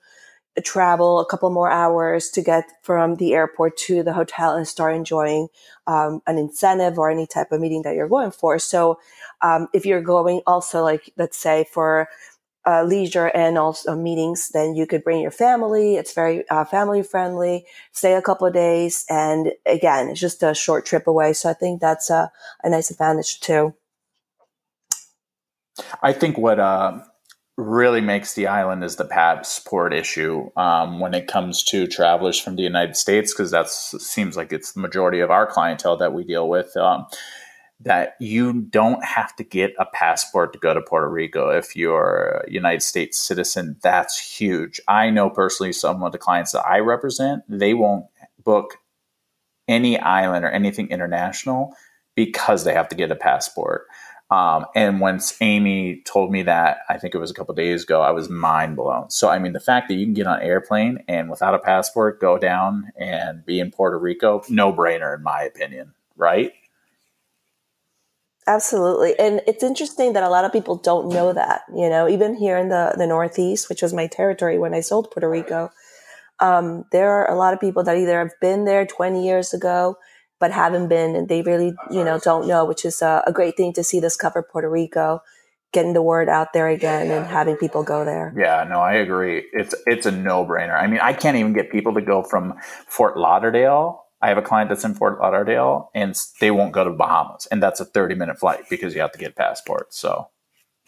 travel 0.64 1.20
a 1.20 1.26
couple 1.26 1.50
more 1.50 1.72
hours 1.72 2.30
to 2.32 2.42
get 2.42 2.66
from 2.82 3.16
the 3.16 3.34
airport 3.34 3.78
to 3.78 4.04
the 4.04 4.14
hotel 4.14 4.56
and 4.56 4.68
start 4.68 4.96
enjoying 4.96 5.48
um, 5.88 6.22
an 6.28 6.38
incentive 6.38 7.00
or 7.00 7.10
any 7.10 7.26
type 7.26 7.52
of 7.52 7.62
meeting 7.62 7.84
that 7.84 7.96
you're 7.96 8.10
going 8.10 8.32
for. 8.32 8.60
So, 8.60 9.00
um, 9.42 9.70
if 9.74 9.86
you're 9.86 10.02
going 10.02 10.42
also 10.46 10.84
like, 10.84 11.12
let's 11.18 11.38
say 11.38 11.66
for 11.72 12.10
uh, 12.66 12.84
leisure 12.84 13.28
and 13.28 13.58
also 13.58 13.96
meetings, 13.96 14.50
then 14.50 14.76
you 14.76 14.86
could 14.86 15.04
bring 15.04 15.22
your 15.22 15.32
family. 15.32 15.96
It's 15.96 16.14
very 16.14 16.48
uh, 16.50 16.66
family 16.66 17.02
friendly. 17.02 17.66
Stay 17.92 18.14
a 18.14 18.22
couple 18.22 18.46
of 18.46 18.54
days. 18.54 19.06
And 19.10 19.54
again, 19.66 20.10
it's 20.10 20.20
just 20.20 20.44
a 20.44 20.54
short 20.54 20.86
trip 20.86 21.08
away. 21.08 21.34
So 21.34 21.50
I 21.50 21.54
think 21.54 21.82
that's 21.82 22.10
a, 22.10 22.32
a 22.64 22.70
nice 22.70 22.92
advantage 22.92 23.40
too. 23.40 23.74
I 26.04 26.14
think 26.14 26.38
what, 26.38 26.60
uh, 26.60 27.00
really 27.62 28.02
makes 28.02 28.34
the 28.34 28.48
island 28.48 28.84
is 28.84 28.96
the 28.96 29.06
passport 29.06 29.94
issue 29.94 30.50
um, 30.58 31.00
when 31.00 31.14
it 31.14 31.28
comes 31.28 31.64
to 31.66 31.88
travelers 31.88 32.40
from 32.40 32.56
the 32.56 32.64
United 32.64 32.98
States, 32.98 33.34
because 33.34 33.52
that 33.52 33.70
seems 33.70 34.36
like 34.36 34.52
it's 34.52 34.74
the 34.74 34.80
majority 34.80 35.20
of 35.20 35.32
our 35.32 35.46
clientele 35.46 35.98
that 35.98 36.14
we 36.14 36.24
deal 36.24 36.50
with. 36.50 36.76
Um, 36.76 37.06
that 37.84 38.16
you 38.20 38.62
don't 38.62 39.04
have 39.04 39.36
to 39.36 39.44
get 39.44 39.74
a 39.80 39.86
passport 39.86 40.54
to 40.54 40.60
go 40.60 40.74
to 40.74 40.82
Puerto 40.82 41.10
Rico 41.10 41.50
if 41.50 41.76
you're 41.76 42.44
a 42.46 42.52
United 42.52 42.84
States 42.84 43.18
citizen. 43.18 43.76
That's 43.82 44.20
huge. 44.20 44.80
I 44.88 45.10
know 45.10 45.30
personally 45.30 45.74
some 45.74 46.04
of 46.04 46.12
the 46.12 46.20
clients 46.20 46.52
that 46.52 46.66
I 46.66 46.80
represent, 46.80 47.44
they 47.50 47.74
won't 47.74 48.06
book 48.44 48.78
any 49.68 49.98
island 49.98 50.46
or 50.46 50.50
anything 50.50 50.90
international 50.90 51.74
because 52.16 52.66
they 52.66 52.74
have 52.74 52.90
to 52.90 52.96
get 52.96 53.12
a 53.12 53.16
passport. 53.16 53.88
Um, 54.32 54.66
and 54.76 55.02
once 55.02 55.36
Amy 55.42 56.02
told 56.06 56.32
me 56.32 56.44
that, 56.44 56.78
I 56.88 56.98
think 56.98 57.14
it 57.14 57.18
was 57.18 57.30
a 57.30 57.34
couple 57.34 57.54
days 57.54 57.84
ago, 57.84 58.02
I 58.02 58.12
was 58.12 58.30
mind 58.30 58.78
blown. 58.78 59.10
So, 59.10 59.30
I 59.30 59.40
mean, 59.40 59.52
the 59.52 59.60
fact 59.60 59.90
that 59.90 59.96
you 59.96 60.06
can 60.06 60.14
get 60.14 60.26
on 60.26 60.40
an 60.40 60.48
airplane 60.48 61.04
and 61.10 61.30
without 61.30 61.54
a 61.54 61.60
passport 61.60 62.22
go 62.22 62.38
down 62.38 62.94
and 62.96 63.46
be 63.46 63.60
in 63.60 63.72
Puerto 63.72 64.00
Rico, 64.00 64.42
no 64.48 64.72
brainer, 64.72 65.14
in 65.18 65.22
my 65.22 65.42
opinion, 65.42 65.94
right? 66.16 66.54
Absolutely. 68.48 69.20
And 69.20 69.42
it's 69.48 69.64
interesting 69.64 70.14
that 70.14 70.24
a 70.24 70.30
lot 70.30 70.46
of 70.46 70.54
people 70.54 70.78
don't 70.78 71.10
know 71.10 71.34
that, 71.34 71.64
you 71.76 71.90
know, 71.90 72.08
even 72.08 72.34
here 72.34 72.58
in 72.58 72.70
the, 72.70 72.96
the 72.98 73.08
Northeast, 73.08 73.68
which 73.68 73.82
was 73.82 73.94
my 73.94 74.08
territory 74.08 74.58
when 74.58 74.74
I 74.74 74.80
sold 74.80 75.12
Puerto 75.12 75.30
Rico, 75.30 75.72
um, 76.40 76.86
there 76.94 77.12
are 77.12 77.30
a 77.30 77.36
lot 77.36 77.54
of 77.54 77.60
people 77.60 77.84
that 77.84 77.98
either 77.98 78.18
have 78.18 78.32
been 78.40 78.64
there 78.64 78.86
20 78.86 79.24
years 79.24 79.54
ago 79.54 79.98
but 80.42 80.52
haven't 80.52 80.90
been 80.90 81.16
and 81.16 81.30
they 81.30 81.44
really, 81.44 81.74
you 81.90 82.04
know, 82.04 82.20
don't 82.20 82.48
know, 82.48 82.66
which 82.66 82.84
is 82.84 83.02
a, 83.02 83.24
a 83.26 83.32
great 83.32 83.56
thing 83.56 83.72
to 83.74 83.84
see 83.84 84.02
Discover 84.02 84.44
Puerto 84.44 84.70
Rico 84.70 85.22
getting 85.72 85.94
the 85.94 86.02
word 86.02 86.28
out 86.28 86.52
there 86.52 86.68
again 86.68 87.10
and 87.10 87.26
having 87.26 87.56
people 87.56 87.84
go 87.84 88.04
there. 88.04 88.34
Yeah, 88.36 88.66
no, 88.68 88.82
I 88.82 88.96
agree. 88.96 89.46
It's 89.54 89.74
it's 89.86 90.06
a 90.06 90.12
no 90.12 90.46
brainer. 90.46 90.78
I 90.78 90.88
mean, 90.88 91.00
I 91.00 91.14
can't 91.14 91.38
even 91.38 91.54
get 91.54 91.72
people 91.72 91.94
to 91.94 92.02
go 92.02 92.24
from 92.24 92.56
Fort 92.88 93.16
Lauderdale. 93.16 94.04
I 94.22 94.30
have 94.30 94.38
a 94.38 94.42
client 94.42 94.70
that's 94.70 94.84
in 94.84 94.96
Fort 94.96 95.20
Lauderdale, 95.20 95.90
and 95.96 96.20
they 96.42 96.52
won't 96.52 96.74
go 96.74 96.84
to 96.84 96.92
Bahamas, 96.92 97.48
and 97.52 97.64
that's 97.64 97.80
a 97.80 97.86
thirty 97.86 98.16
minute 98.16 98.40
flight 98.40 98.66
because 98.70 98.94
you 98.94 99.02
have 99.02 99.14
to 99.14 99.20
get 99.20 99.36
passports. 99.36 99.98
So 99.98 100.28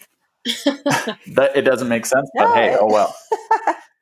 that, 0.65 1.51
it 1.55 1.61
doesn't 1.61 1.87
make 1.87 2.05
sense, 2.05 2.29
but 2.35 2.47
no, 2.47 2.53
hey, 2.55 2.73
it, 2.73 2.79
oh 2.81 2.87
well. 2.87 3.15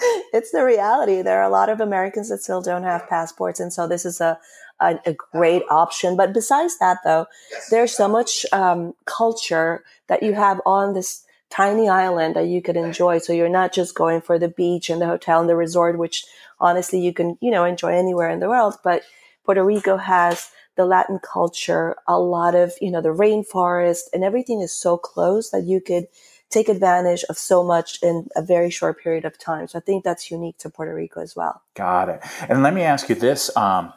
it's 0.32 0.50
the 0.50 0.64
reality. 0.64 1.22
There 1.22 1.40
are 1.40 1.48
a 1.48 1.52
lot 1.52 1.68
of 1.68 1.80
Americans 1.80 2.28
that 2.30 2.42
still 2.42 2.62
don't 2.62 2.82
have 2.82 3.08
passports, 3.08 3.60
and 3.60 3.72
so 3.72 3.86
this 3.86 4.04
is 4.04 4.20
a 4.20 4.38
a, 4.80 4.98
a 5.06 5.12
great 5.12 5.62
option. 5.70 6.16
But 6.16 6.32
besides 6.32 6.78
that, 6.78 6.98
though, 7.04 7.26
there's 7.70 7.92
so 7.92 8.08
much 8.08 8.46
um, 8.52 8.94
culture 9.04 9.84
that 10.08 10.22
you 10.22 10.34
have 10.34 10.60
on 10.66 10.94
this 10.94 11.24
tiny 11.50 11.88
island 11.88 12.36
that 12.36 12.46
you 12.46 12.62
could 12.62 12.76
enjoy. 12.76 13.18
So 13.18 13.32
you're 13.32 13.48
not 13.48 13.72
just 13.72 13.94
going 13.94 14.20
for 14.20 14.38
the 14.38 14.48
beach 14.48 14.88
and 14.88 15.00
the 15.00 15.06
hotel 15.06 15.40
and 15.40 15.48
the 15.48 15.56
resort, 15.56 15.98
which 15.98 16.24
honestly 16.60 17.00
you 17.00 17.12
can, 17.12 17.36
you 17.40 17.50
know, 17.50 17.64
enjoy 17.64 17.92
anywhere 17.92 18.30
in 18.30 18.40
the 18.40 18.48
world. 18.48 18.76
But 18.82 19.02
Puerto 19.44 19.64
Rico 19.64 19.96
has 19.96 20.50
the 20.76 20.84
Latin 20.84 21.18
culture, 21.18 21.96
a 22.06 22.18
lot 22.18 22.54
of, 22.54 22.72
you 22.80 22.90
know, 22.90 23.00
the 23.00 23.08
rainforest 23.08 24.02
and 24.12 24.22
everything 24.22 24.60
is 24.60 24.72
so 24.72 24.96
close 24.96 25.50
that 25.50 25.64
you 25.64 25.80
could 25.80 26.06
take 26.50 26.68
advantage 26.68 27.24
of 27.28 27.38
so 27.38 27.64
much 27.64 28.02
in 28.02 28.28
a 28.36 28.42
very 28.42 28.70
short 28.70 29.00
period 29.00 29.24
of 29.24 29.38
time. 29.38 29.68
So 29.68 29.78
I 29.78 29.80
think 29.80 30.04
that's 30.04 30.30
unique 30.30 30.58
to 30.58 30.70
Puerto 30.70 30.94
Rico 30.94 31.20
as 31.20 31.36
well. 31.36 31.62
Got 31.74 32.08
it. 32.08 32.20
And 32.48 32.62
let 32.62 32.74
me 32.74 32.82
ask 32.82 33.08
you 33.08 33.14
this. 33.14 33.56
Um, 33.56 33.92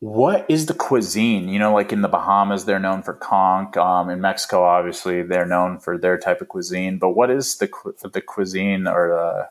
what 0.00 0.44
is 0.48 0.66
the 0.66 0.74
cuisine? 0.74 1.48
You 1.48 1.58
know, 1.58 1.72
like 1.72 1.92
in 1.92 2.02
the 2.02 2.08
Bahamas, 2.08 2.64
they're 2.64 2.78
known 2.78 3.02
for 3.02 3.14
conch. 3.14 3.76
Um, 3.76 4.10
in 4.10 4.20
Mexico, 4.20 4.62
obviously, 4.62 5.22
they're 5.22 5.46
known 5.46 5.78
for 5.78 5.96
their 5.96 6.18
type 6.18 6.40
of 6.40 6.48
cuisine. 6.48 6.98
But 6.98 7.10
what 7.10 7.30
is 7.30 7.56
the 7.56 7.70
the 8.12 8.20
cuisine 8.20 8.86
or 8.86 9.08
the 9.08 9.48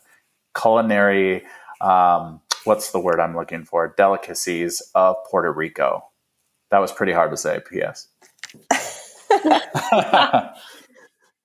culinary? 0.60 1.44
Um, 1.82 2.42
what's 2.66 2.92
the 2.92 3.00
word 3.00 3.20
I'm 3.20 3.36
looking 3.36 3.64
for? 3.66 3.94
Delicacies 3.98 4.82
of 4.94 5.16
Puerto 5.30 5.52
Rico. 5.52 6.04
That 6.72 6.80
was 6.80 6.92
pretty 6.92 7.14
hard 7.14 7.32
to 7.32 7.38
say. 7.38 7.60
P.S. 7.70 8.08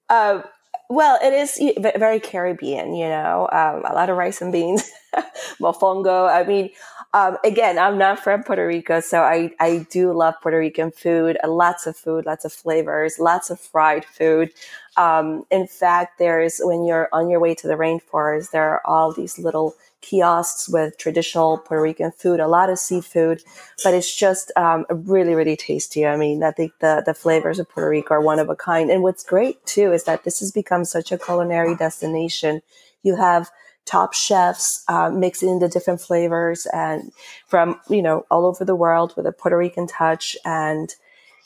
uh, 0.08 0.42
well, 0.88 1.18
it 1.22 1.34
is 1.34 1.60
very 1.98 2.18
Caribbean, 2.18 2.94
you 2.94 3.08
know, 3.08 3.48
um, 3.52 3.84
a 3.84 3.94
lot 3.94 4.08
of 4.08 4.16
rice 4.16 4.40
and 4.40 4.50
beans, 4.50 4.90
mofongo. 5.60 6.30
I 6.30 6.44
mean, 6.44 6.70
um, 7.12 7.36
again, 7.44 7.78
I'm 7.78 7.98
not 7.98 8.18
from 8.18 8.42
Puerto 8.42 8.66
Rico, 8.66 9.00
so 9.00 9.20
I, 9.20 9.52
I 9.60 9.86
do 9.90 10.12
love 10.12 10.34
Puerto 10.42 10.58
Rican 10.58 10.90
food, 10.90 11.36
uh, 11.44 11.48
lots 11.48 11.86
of 11.86 11.96
food, 11.96 12.24
lots 12.24 12.46
of 12.46 12.52
flavors, 12.52 13.18
lots 13.18 13.50
of 13.50 13.60
fried 13.60 14.06
food. 14.06 14.50
Um, 14.96 15.44
in 15.50 15.66
fact, 15.66 16.18
there's 16.18 16.58
when 16.62 16.84
you're 16.84 17.08
on 17.12 17.28
your 17.28 17.40
way 17.40 17.54
to 17.56 17.68
the 17.68 17.74
rainforest, 17.74 18.50
there 18.50 18.70
are 18.70 18.82
all 18.86 19.12
these 19.12 19.38
little 19.38 19.74
kiosks 20.00 20.68
with 20.68 20.96
traditional 20.98 21.58
Puerto 21.58 21.82
Rican 21.82 22.12
food, 22.12 22.40
a 22.40 22.48
lot 22.48 22.70
of 22.70 22.78
seafood, 22.78 23.42
but 23.82 23.94
it's 23.94 24.14
just 24.14 24.52
um, 24.56 24.86
really, 24.90 25.34
really 25.34 25.56
tasty. 25.56 26.06
I 26.06 26.16
mean, 26.16 26.42
I 26.42 26.50
think 26.52 26.72
the, 26.80 27.02
the 27.04 27.14
flavors 27.14 27.58
of 27.58 27.68
Puerto 27.68 27.90
Rico 27.90 28.14
are 28.14 28.20
one 28.20 28.38
of 28.38 28.48
a 28.48 28.56
kind. 28.56 28.90
And 28.90 29.02
what's 29.02 29.24
great 29.24 29.64
too 29.66 29.92
is 29.92 30.04
that 30.04 30.24
this 30.24 30.40
has 30.40 30.52
become 30.52 30.84
such 30.84 31.12
a 31.12 31.18
culinary 31.18 31.74
destination. 31.74 32.62
You 33.02 33.16
have 33.16 33.50
top 33.86 34.12
chefs 34.12 34.84
uh, 34.88 35.10
mixing 35.10 35.58
the 35.58 35.68
different 35.68 36.00
flavors 36.00 36.66
and 36.72 37.10
from, 37.46 37.80
you 37.88 38.02
know, 38.02 38.24
all 38.30 38.46
over 38.46 38.64
the 38.64 38.76
world 38.76 39.14
with 39.16 39.26
a 39.26 39.32
Puerto 39.32 39.56
Rican 39.56 39.86
touch. 39.86 40.36
And 40.44 40.94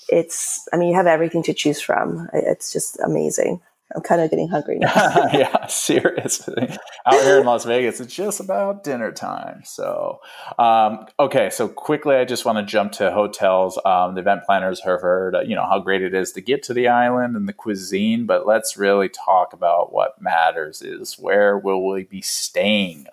it's, 0.09 0.69
I 0.73 0.77
mean, 0.77 0.91
you 0.91 0.97
have 0.97 1.07
everything 1.07 1.43
to 1.45 1.55
choose 1.55 1.81
from. 1.81 2.29
It's 2.33 2.73
just 2.73 2.99
amazing. 3.01 3.61
I'm 3.95 4.03
kind 4.03 4.21
of 4.21 4.31
getting 4.31 4.49
hungry 4.49 4.79
now. 4.79 4.93
yeah, 5.33 5.67
seriously. 5.67 6.69
Out 7.07 7.23
here 7.23 7.39
in 7.41 7.47
Las 7.47 7.65
Vegas, 7.65 8.01
it's 8.01 8.15
just 8.15 8.41
about 8.41 8.85
dinner 8.85 9.13
time. 9.13 9.63
So, 9.65 10.21
um, 10.59 11.07
okay, 11.21 11.51
so 11.51 11.69
quickly, 11.69 12.17
I 12.17 12.25
just 12.25 12.45
want 12.45 12.59
to 12.59 12.65
jump 12.65 12.93
to 12.93 13.11
hotels. 13.11 13.79
Um, 13.85 14.15
the 14.15 14.21
event 14.21 14.45
planners 14.45 14.81
have 14.81 15.03
heard, 15.03 15.37
you 15.47 15.55
know, 15.55 15.67
how 15.67 15.79
great 15.79 16.03
it 16.03 16.15
is 16.15 16.33
to 16.33 16.41
get 16.41 16.63
to 16.65 16.75
the 16.75 16.89
island 16.89 17.37
and 17.37 17.49
the 17.49 17.53
cuisine, 17.53 18.25
but 18.25 18.47
let's 18.47 18.77
really 18.77 19.09
talk 19.09 19.53
about 19.53 19.93
what 19.93 20.21
matters: 20.21 20.81
is 20.81 21.19
where 21.19 21.59
will 21.59 21.87
we 21.87 22.05
be 22.05 22.23
staying? 22.23 23.07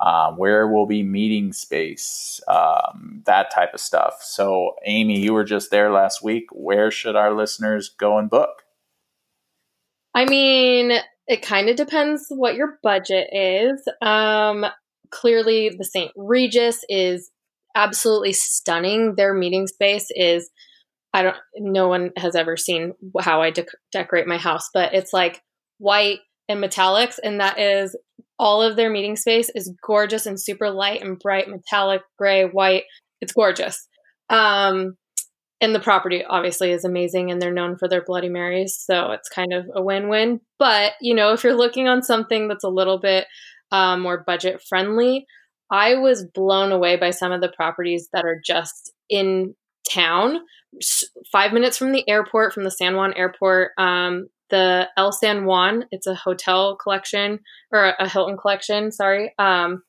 Um, 0.00 0.36
where 0.36 0.68
will 0.68 0.86
be 0.86 1.02
meeting 1.02 1.52
space, 1.52 2.40
um, 2.46 3.22
that 3.24 3.50
type 3.50 3.74
of 3.74 3.80
stuff. 3.80 4.22
So, 4.22 4.76
Amy, 4.84 5.18
you 5.18 5.32
were 5.32 5.42
just 5.42 5.72
there 5.72 5.90
last 5.90 6.22
week. 6.22 6.46
Where 6.52 6.92
should 6.92 7.16
our 7.16 7.34
listeners 7.34 7.88
go 7.88 8.16
and 8.16 8.30
book? 8.30 8.62
I 10.14 10.24
mean, 10.24 10.92
it 11.26 11.42
kind 11.42 11.68
of 11.68 11.76
depends 11.76 12.26
what 12.30 12.54
your 12.54 12.78
budget 12.82 13.28
is. 13.32 13.82
Um, 14.02 14.64
clearly, 15.10 15.70
the 15.76 15.84
St. 15.84 16.10
Regis 16.16 16.84
is 16.88 17.30
absolutely 17.74 18.32
stunning. 18.32 19.14
Their 19.16 19.34
meeting 19.34 19.66
space 19.66 20.06
is, 20.10 20.50
I 21.12 21.22
don't, 21.22 21.36
no 21.56 21.88
one 21.88 22.10
has 22.16 22.34
ever 22.34 22.56
seen 22.56 22.94
how 23.20 23.42
I 23.42 23.50
de- 23.50 23.66
decorate 23.92 24.26
my 24.26 24.38
house, 24.38 24.68
but 24.72 24.94
it's 24.94 25.12
like 25.12 25.40
white 25.78 26.20
and 26.48 26.62
metallics, 26.62 27.18
and 27.22 27.40
that 27.40 27.58
is 27.58 27.96
all 28.38 28.62
of 28.62 28.76
their 28.76 28.90
meeting 28.90 29.16
space 29.16 29.50
is 29.54 29.72
gorgeous 29.86 30.26
and 30.26 30.40
super 30.40 30.70
light 30.70 31.02
and 31.02 31.18
bright 31.18 31.48
metallic 31.48 32.02
gray, 32.16 32.44
white. 32.44 32.84
It's 33.20 33.32
gorgeous. 33.32 33.86
Um, 34.30 34.96
and 35.60 35.74
the 35.74 35.80
property 35.80 36.24
obviously 36.24 36.70
is 36.70 36.84
amazing 36.84 37.30
and 37.30 37.42
they're 37.42 37.52
known 37.52 37.76
for 37.76 37.88
their 37.88 38.04
bloody 38.04 38.28
marys 38.28 38.76
so 38.76 39.10
it's 39.10 39.28
kind 39.28 39.52
of 39.52 39.66
a 39.74 39.82
win-win. 39.82 40.40
But 40.58 40.92
you 41.00 41.14
know 41.14 41.32
if 41.32 41.44
you're 41.44 41.54
looking 41.54 41.88
on 41.88 42.02
something 42.02 42.48
that's 42.48 42.64
a 42.64 42.68
little 42.68 42.98
bit 42.98 43.26
um, 43.70 44.00
more 44.00 44.24
budget 44.26 44.62
friendly 44.66 45.26
i 45.70 45.94
was 45.94 46.24
blown 46.24 46.72
away 46.72 46.96
by 46.96 47.10
some 47.10 47.32
of 47.32 47.42
the 47.42 47.52
properties 47.54 48.08
that 48.12 48.24
are 48.24 48.40
just 48.44 48.92
in 49.10 49.54
town. 49.88 50.40
Five 51.32 51.52
minutes 51.52 51.78
from 51.78 51.92
the 51.92 52.08
airport 52.08 52.52
from 52.52 52.64
the 52.64 52.70
san 52.70 52.94
juan 52.94 53.14
airport 53.14 53.72
um, 53.78 54.28
the 54.50 54.88
el 54.96 55.12
san 55.12 55.44
juan 55.44 55.84
it's 55.90 56.06
a 56.06 56.14
hotel 56.14 56.76
collection 56.76 57.40
or 57.72 57.94
a 57.98 58.08
hilton 58.08 58.36
collection 58.36 58.92
sorry 58.92 59.34
um, 59.38 59.82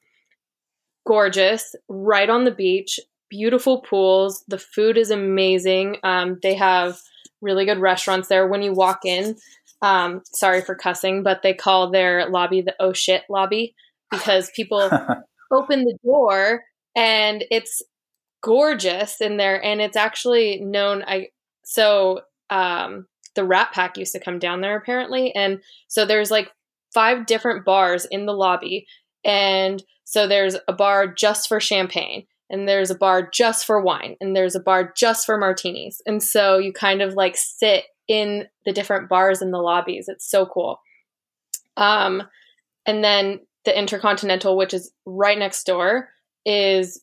gorgeous 1.05 1.75
right 1.89 2.29
on 2.29 2.45
the 2.45 2.51
beach 2.51 2.99
beautiful 3.29 3.81
pools. 3.81 4.43
The 4.47 4.57
food 4.57 4.97
is 4.97 5.11
amazing. 5.11 5.97
Um, 6.03 6.39
they 6.41 6.55
have 6.55 6.99
really 7.41 7.65
good 7.65 7.79
restaurants 7.79 8.27
there. 8.27 8.47
When 8.47 8.61
you 8.61 8.73
walk 8.73 9.05
in, 9.05 9.35
um, 9.81 10.21
sorry 10.25 10.61
for 10.61 10.75
cussing, 10.75 11.23
but 11.23 11.41
they 11.41 11.53
call 11.53 11.91
their 11.91 12.29
lobby 12.29 12.61
the 12.61 12.75
oh 12.79 12.93
shit 12.93 13.23
lobby 13.29 13.75
because 14.11 14.51
people 14.55 14.89
open 15.51 15.83
the 15.85 15.97
door 16.03 16.63
and 16.95 17.43
it's 17.49 17.81
gorgeous 18.41 19.21
in 19.21 19.37
there. 19.37 19.63
And 19.63 19.81
it's 19.81 19.97
actually 19.97 20.59
known. 20.59 21.03
I 21.07 21.27
so 21.63 22.21
um, 22.49 23.05
the 23.35 23.45
Rat 23.45 23.71
Pack 23.73 23.97
used 23.97 24.13
to 24.13 24.19
come 24.19 24.39
down 24.39 24.61
there 24.61 24.75
apparently, 24.75 25.33
and 25.35 25.61
so 25.87 26.05
there's 26.05 26.31
like 26.31 26.49
five 26.93 27.25
different 27.25 27.63
bars 27.63 28.05
in 28.09 28.25
the 28.25 28.33
lobby, 28.33 28.87
and 29.23 29.83
so 30.03 30.27
there's 30.27 30.55
a 30.67 30.73
bar 30.73 31.07
just 31.07 31.47
for 31.47 31.59
champagne 31.59 32.25
and 32.49 32.67
there's 32.67 32.91
a 32.91 32.95
bar 32.95 33.29
just 33.31 33.65
for 33.65 33.81
wine 33.81 34.15
and 34.19 34.35
there's 34.35 34.55
a 34.55 34.59
bar 34.59 34.93
just 34.95 35.25
for 35.25 35.37
martinis. 35.37 36.01
And 36.05 36.21
so 36.21 36.57
you 36.57 36.73
kind 36.73 37.01
of 37.01 37.13
like 37.13 37.35
sit 37.37 37.85
in 38.07 38.47
the 38.65 38.73
different 38.73 39.07
bars 39.07 39.41
in 39.41 39.51
the 39.51 39.59
lobbies. 39.59 40.07
It's 40.07 40.29
so 40.29 40.45
cool. 40.45 40.81
Um, 41.77 42.23
and 42.85 43.03
then 43.03 43.39
the 43.65 43.77
Intercontinental, 43.77 44.57
which 44.57 44.73
is 44.73 44.91
right 45.05 45.37
next 45.37 45.63
door, 45.65 46.09
is 46.45 47.01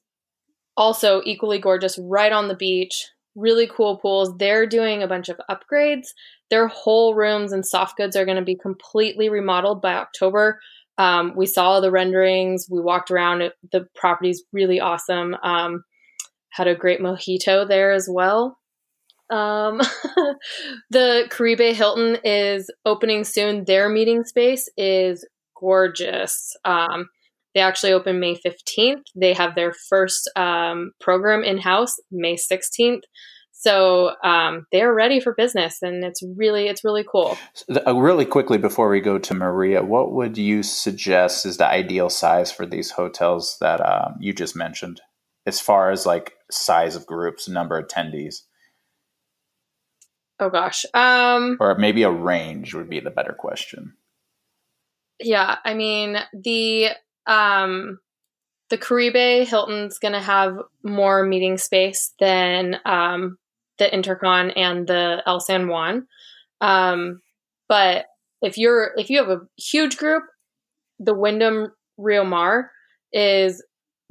also 0.77 1.23
equally 1.25 1.59
gorgeous, 1.59 1.99
right 1.99 2.33
on 2.33 2.49
the 2.49 2.57
beach. 2.57 3.07
Really 3.37 3.69
cool 3.69 3.99
pools. 3.99 4.37
They're 4.39 4.67
doing 4.67 5.03
a 5.03 5.09
bunch 5.09 5.29
of 5.29 5.41
upgrades. 5.51 6.09
Their 6.51 6.69
whole 6.69 7.15
rooms 7.15 7.53
and 7.53 7.65
soft 7.65 7.97
goods 7.97 8.17
are 8.17 8.25
going 8.25 8.39
to 8.39 8.43
be 8.43 8.57
completely 8.57 9.29
remodeled 9.29 9.83
by 9.83 9.95
October. 9.95 10.61
Um, 10.99 11.35
we 11.37 11.47
saw 11.47 11.81
the 11.81 11.91
renderings. 11.91 12.67
We 12.71 12.81
walked 12.81 13.11
around. 13.11 13.43
The 13.73 13.87
property's 13.95 14.43
really 14.53 14.81
awesome. 14.81 15.35
Um, 15.43 15.85
had 16.51 16.69
a 16.69 16.75
great 16.75 17.01
mojito 17.01 17.69
there 17.69 17.93
as 17.93 18.09
well. 18.11 18.59
Um, 19.31 19.81
the 20.91 21.27
Caribe 21.31 21.75
Hilton 21.75 22.19
is 22.25 22.71
opening 22.85 23.25
soon. 23.25 23.65
Their 23.65 23.89
meeting 23.89 24.25
space 24.25 24.71
is 24.77 25.27
gorgeous. 25.61 26.55
Um, 26.65 27.09
they 27.55 27.61
actually 27.61 27.93
open 27.93 28.21
May 28.21 28.37
15th. 28.37 29.03
They 29.15 29.33
have 29.33 29.55
their 29.55 29.73
first 29.89 30.31
um, 30.37 30.93
program 31.01 31.43
in 31.43 31.59
house 31.59 31.95
May 32.11 32.37
16th. 32.37 33.01
So 33.59 34.13
um, 34.23 34.67
they're 34.71 34.93
ready 34.93 35.19
for 35.19 35.33
business, 35.33 35.81
and 35.81 36.05
it's 36.05 36.23
really 36.37 36.69
it's 36.69 36.85
really 36.85 37.05
cool. 37.11 37.39
Uh, 37.87 37.95
really 37.95 38.27
quickly 38.27 38.59
before 38.59 38.91
we 38.91 39.01
go 39.01 39.19
to 39.19 39.35
Maria, 39.35 39.83
what 39.83 40.13
would 40.13 40.37
you 40.37 40.63
suggest 40.63 41.47
is 41.47 41.57
the 41.57 41.67
ideal 41.67 42.11
size 42.11 42.53
for 42.53 42.67
these 42.67 42.91
hotels 42.91 43.57
that 43.63 43.81
um, 43.81 44.17
you 44.21 44.35
just 44.35 44.57
mentioned, 44.57 45.01
as 45.47 45.59
far 45.59 45.91
as 45.91 46.05
like 46.05 46.35
size 46.51 46.97
of 46.97 47.07
groups, 47.07 47.49
number 47.49 47.79
of 47.79 47.89
attendees? 47.89 48.43
Oh 50.39 50.51
gosh, 50.51 50.85
um, 50.93 51.57
or 51.59 51.77
maybe 51.79 52.03
a 52.03 52.11
range 52.11 52.75
would 52.75 52.91
be 52.91 53.01
the 53.01 53.11
better 53.11 53.33
question. 53.33 53.95
Yeah, 55.19 55.57
I 55.65 55.73
mean 55.73 56.19
the 56.35 56.91
um, 57.27 58.01
the 58.69 58.77
Caribe 58.77 59.47
Hilton's 59.47 59.99
going 59.99 60.13
to 60.13 60.21
have 60.21 60.59
more 60.83 61.25
meeting 61.25 61.57
space 61.57 62.13
than 62.21 62.79
um, 62.85 63.39
the 63.79 63.87
Intercon 63.87 64.53
and 64.57 64.87
the 64.87 65.23
El 65.27 65.41
San 65.41 65.69
Juan. 65.69 66.07
Um, 66.61 67.21
but 67.69 68.07
if 68.43 68.59
you're 68.59 68.93
if 68.97 69.11
you 69.11 69.19
have 69.19 69.29
a 69.29 69.41
huge 69.57 69.97
group, 69.97 70.25
the 70.99 71.15
Wyndham 71.15 71.73
Rio 71.97 72.25
Mar 72.25 72.71
is 73.13 73.63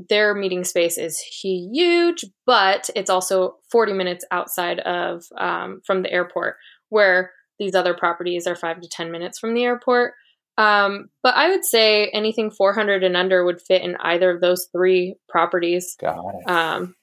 their 0.09 0.35
meeting 0.35 0.63
space 0.63 0.97
is 0.97 1.19
huge, 1.19 2.25
but 2.45 2.89
it's 2.95 3.09
also 3.09 3.55
40 3.71 3.93
minutes 3.93 4.25
outside 4.29 4.79
of 4.79 5.23
um, 5.37 5.81
from 5.85 6.01
the 6.01 6.11
airport, 6.11 6.57
where 6.89 7.31
these 7.59 7.75
other 7.75 7.93
properties 7.93 8.45
are 8.45 8.55
five 8.55 8.81
to 8.81 8.89
10 8.89 9.11
minutes 9.11 9.39
from 9.39 9.53
the 9.53 9.63
airport. 9.63 10.13
Um, 10.57 11.07
but 11.23 11.35
I 11.35 11.49
would 11.49 11.63
say 11.63 12.07
anything 12.07 12.51
400 12.51 13.03
and 13.03 13.15
under 13.15 13.45
would 13.45 13.61
fit 13.61 13.83
in 13.83 13.95
either 13.97 14.31
of 14.31 14.41
those 14.41 14.67
three 14.73 15.15
properties. 15.29 15.95
Got 15.99 16.35
it. 16.35 16.49
Um, 16.49 16.95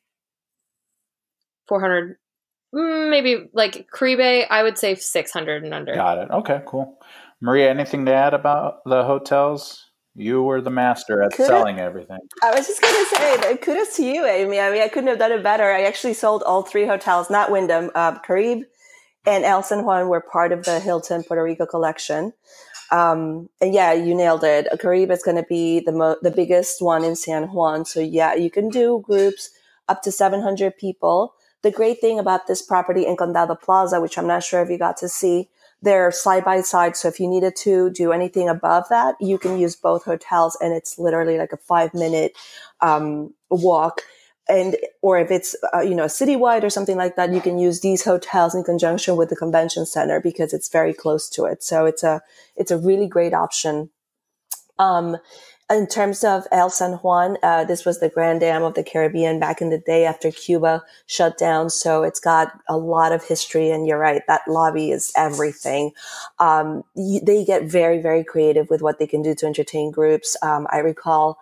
400 1.68 2.16
Mm, 2.16 2.21
maybe 2.72 3.48
like 3.52 3.88
Caribe, 3.92 4.46
I 4.50 4.62
would 4.62 4.78
say 4.78 4.94
600 4.94 5.64
and 5.64 5.74
under. 5.74 5.94
Got 5.94 6.18
it. 6.18 6.30
Okay, 6.30 6.62
cool. 6.66 6.98
Maria, 7.40 7.70
anything 7.70 8.06
to 8.06 8.14
add 8.14 8.34
about 8.34 8.84
the 8.84 9.04
hotels? 9.04 9.86
You 10.14 10.42
were 10.42 10.60
the 10.60 10.70
master 10.70 11.22
at 11.22 11.32
kudos, 11.32 11.46
selling 11.46 11.78
everything. 11.78 12.18
I 12.42 12.54
was 12.54 12.66
just 12.66 12.82
going 12.82 12.94
to 12.94 13.16
say, 13.16 13.56
kudos 13.56 13.96
to 13.96 14.04
you, 14.04 14.26
Amy. 14.26 14.60
I 14.60 14.70
mean, 14.70 14.82
I 14.82 14.88
couldn't 14.88 15.08
have 15.08 15.18
done 15.18 15.32
it 15.32 15.42
better. 15.42 15.72
I 15.72 15.84
actually 15.84 16.12
sold 16.12 16.42
all 16.42 16.62
three 16.62 16.84
hotels, 16.84 17.30
not 17.30 17.50
Wyndham, 17.50 17.90
uh, 17.94 18.18
Caribe 18.18 18.64
and 19.26 19.44
El 19.44 19.62
San 19.62 19.84
Juan 19.84 20.08
were 20.08 20.20
part 20.20 20.52
of 20.52 20.64
the 20.64 20.80
Hilton 20.80 21.22
Puerto 21.22 21.42
Rico 21.42 21.66
collection. 21.66 22.32
Um, 22.90 23.48
and 23.60 23.72
yeah, 23.72 23.92
you 23.92 24.14
nailed 24.14 24.44
it. 24.44 24.68
Caribe 24.80 25.10
is 25.10 25.22
going 25.22 25.36
to 25.36 25.46
be 25.48 25.80
the 25.80 25.92
mo- 25.92 26.18
the 26.20 26.30
biggest 26.30 26.82
one 26.82 27.04
in 27.04 27.16
San 27.16 27.44
Juan. 27.52 27.84
So 27.84 28.00
yeah, 28.00 28.34
you 28.34 28.50
can 28.50 28.68
do 28.68 29.02
groups 29.04 29.50
up 29.88 30.02
to 30.02 30.12
700 30.12 30.76
people. 30.76 31.34
The 31.62 31.70
great 31.70 32.00
thing 32.00 32.18
about 32.18 32.46
this 32.46 32.62
property 32.62 33.06
in 33.06 33.16
Condado 33.16 33.60
Plaza, 33.60 34.00
which 34.00 34.18
I'm 34.18 34.26
not 34.26 34.42
sure 34.42 34.62
if 34.62 34.70
you 34.70 34.78
got 34.78 34.96
to 34.98 35.08
see, 35.08 35.48
they're 35.82 36.12
side 36.12 36.44
by 36.44 36.60
side. 36.60 36.96
So 36.96 37.08
if 37.08 37.18
you 37.18 37.28
needed 37.28 37.56
to 37.56 37.90
do 37.90 38.12
anything 38.12 38.48
above 38.48 38.88
that, 38.88 39.16
you 39.20 39.36
can 39.36 39.58
use 39.58 39.76
both 39.76 40.04
hotels, 40.04 40.56
and 40.60 40.72
it's 40.72 40.98
literally 40.98 41.38
like 41.38 41.52
a 41.52 41.56
five 41.56 41.92
minute 41.92 42.36
um, 42.80 43.34
walk. 43.50 44.02
And 44.48 44.76
or 45.02 45.18
if 45.18 45.30
it's 45.30 45.54
uh, 45.74 45.80
you 45.80 45.94
know 45.94 46.06
citywide 46.06 46.64
or 46.64 46.70
something 46.70 46.96
like 46.96 47.16
that, 47.16 47.32
you 47.32 47.40
can 47.40 47.58
use 47.58 47.80
these 47.80 48.04
hotels 48.04 48.54
in 48.54 48.64
conjunction 48.64 49.16
with 49.16 49.28
the 49.28 49.36
convention 49.36 49.86
center 49.86 50.20
because 50.20 50.52
it's 50.52 50.68
very 50.68 50.92
close 50.92 51.28
to 51.30 51.44
it. 51.44 51.62
So 51.62 51.86
it's 51.86 52.02
a 52.02 52.22
it's 52.56 52.70
a 52.70 52.78
really 52.78 53.06
great 53.06 53.34
option. 53.34 53.90
Um, 54.78 55.16
in 55.72 55.86
terms 55.86 56.24
of 56.24 56.46
El 56.52 56.70
San 56.70 56.94
Juan, 56.94 57.36
uh, 57.42 57.64
this 57.64 57.84
was 57.84 58.00
the 58.00 58.08
Grand 58.08 58.40
Dam 58.40 58.62
of 58.62 58.74
the 58.74 58.82
Caribbean 58.82 59.38
back 59.40 59.60
in 59.60 59.70
the 59.70 59.78
day 59.78 60.04
after 60.04 60.30
Cuba 60.30 60.82
shut 61.06 61.38
down. 61.38 61.70
So 61.70 62.02
it's 62.02 62.20
got 62.20 62.52
a 62.68 62.76
lot 62.76 63.12
of 63.12 63.24
history. 63.24 63.70
And 63.70 63.86
you're 63.86 63.98
right, 63.98 64.22
that 64.28 64.42
lobby 64.48 64.90
is 64.90 65.12
everything. 65.16 65.92
Um, 66.38 66.82
they 66.96 67.44
get 67.44 67.64
very, 67.64 68.00
very 68.00 68.24
creative 68.24 68.70
with 68.70 68.82
what 68.82 68.98
they 68.98 69.06
can 69.06 69.22
do 69.22 69.34
to 69.36 69.46
entertain 69.46 69.90
groups. 69.90 70.36
Um, 70.42 70.66
I 70.70 70.78
recall 70.78 71.38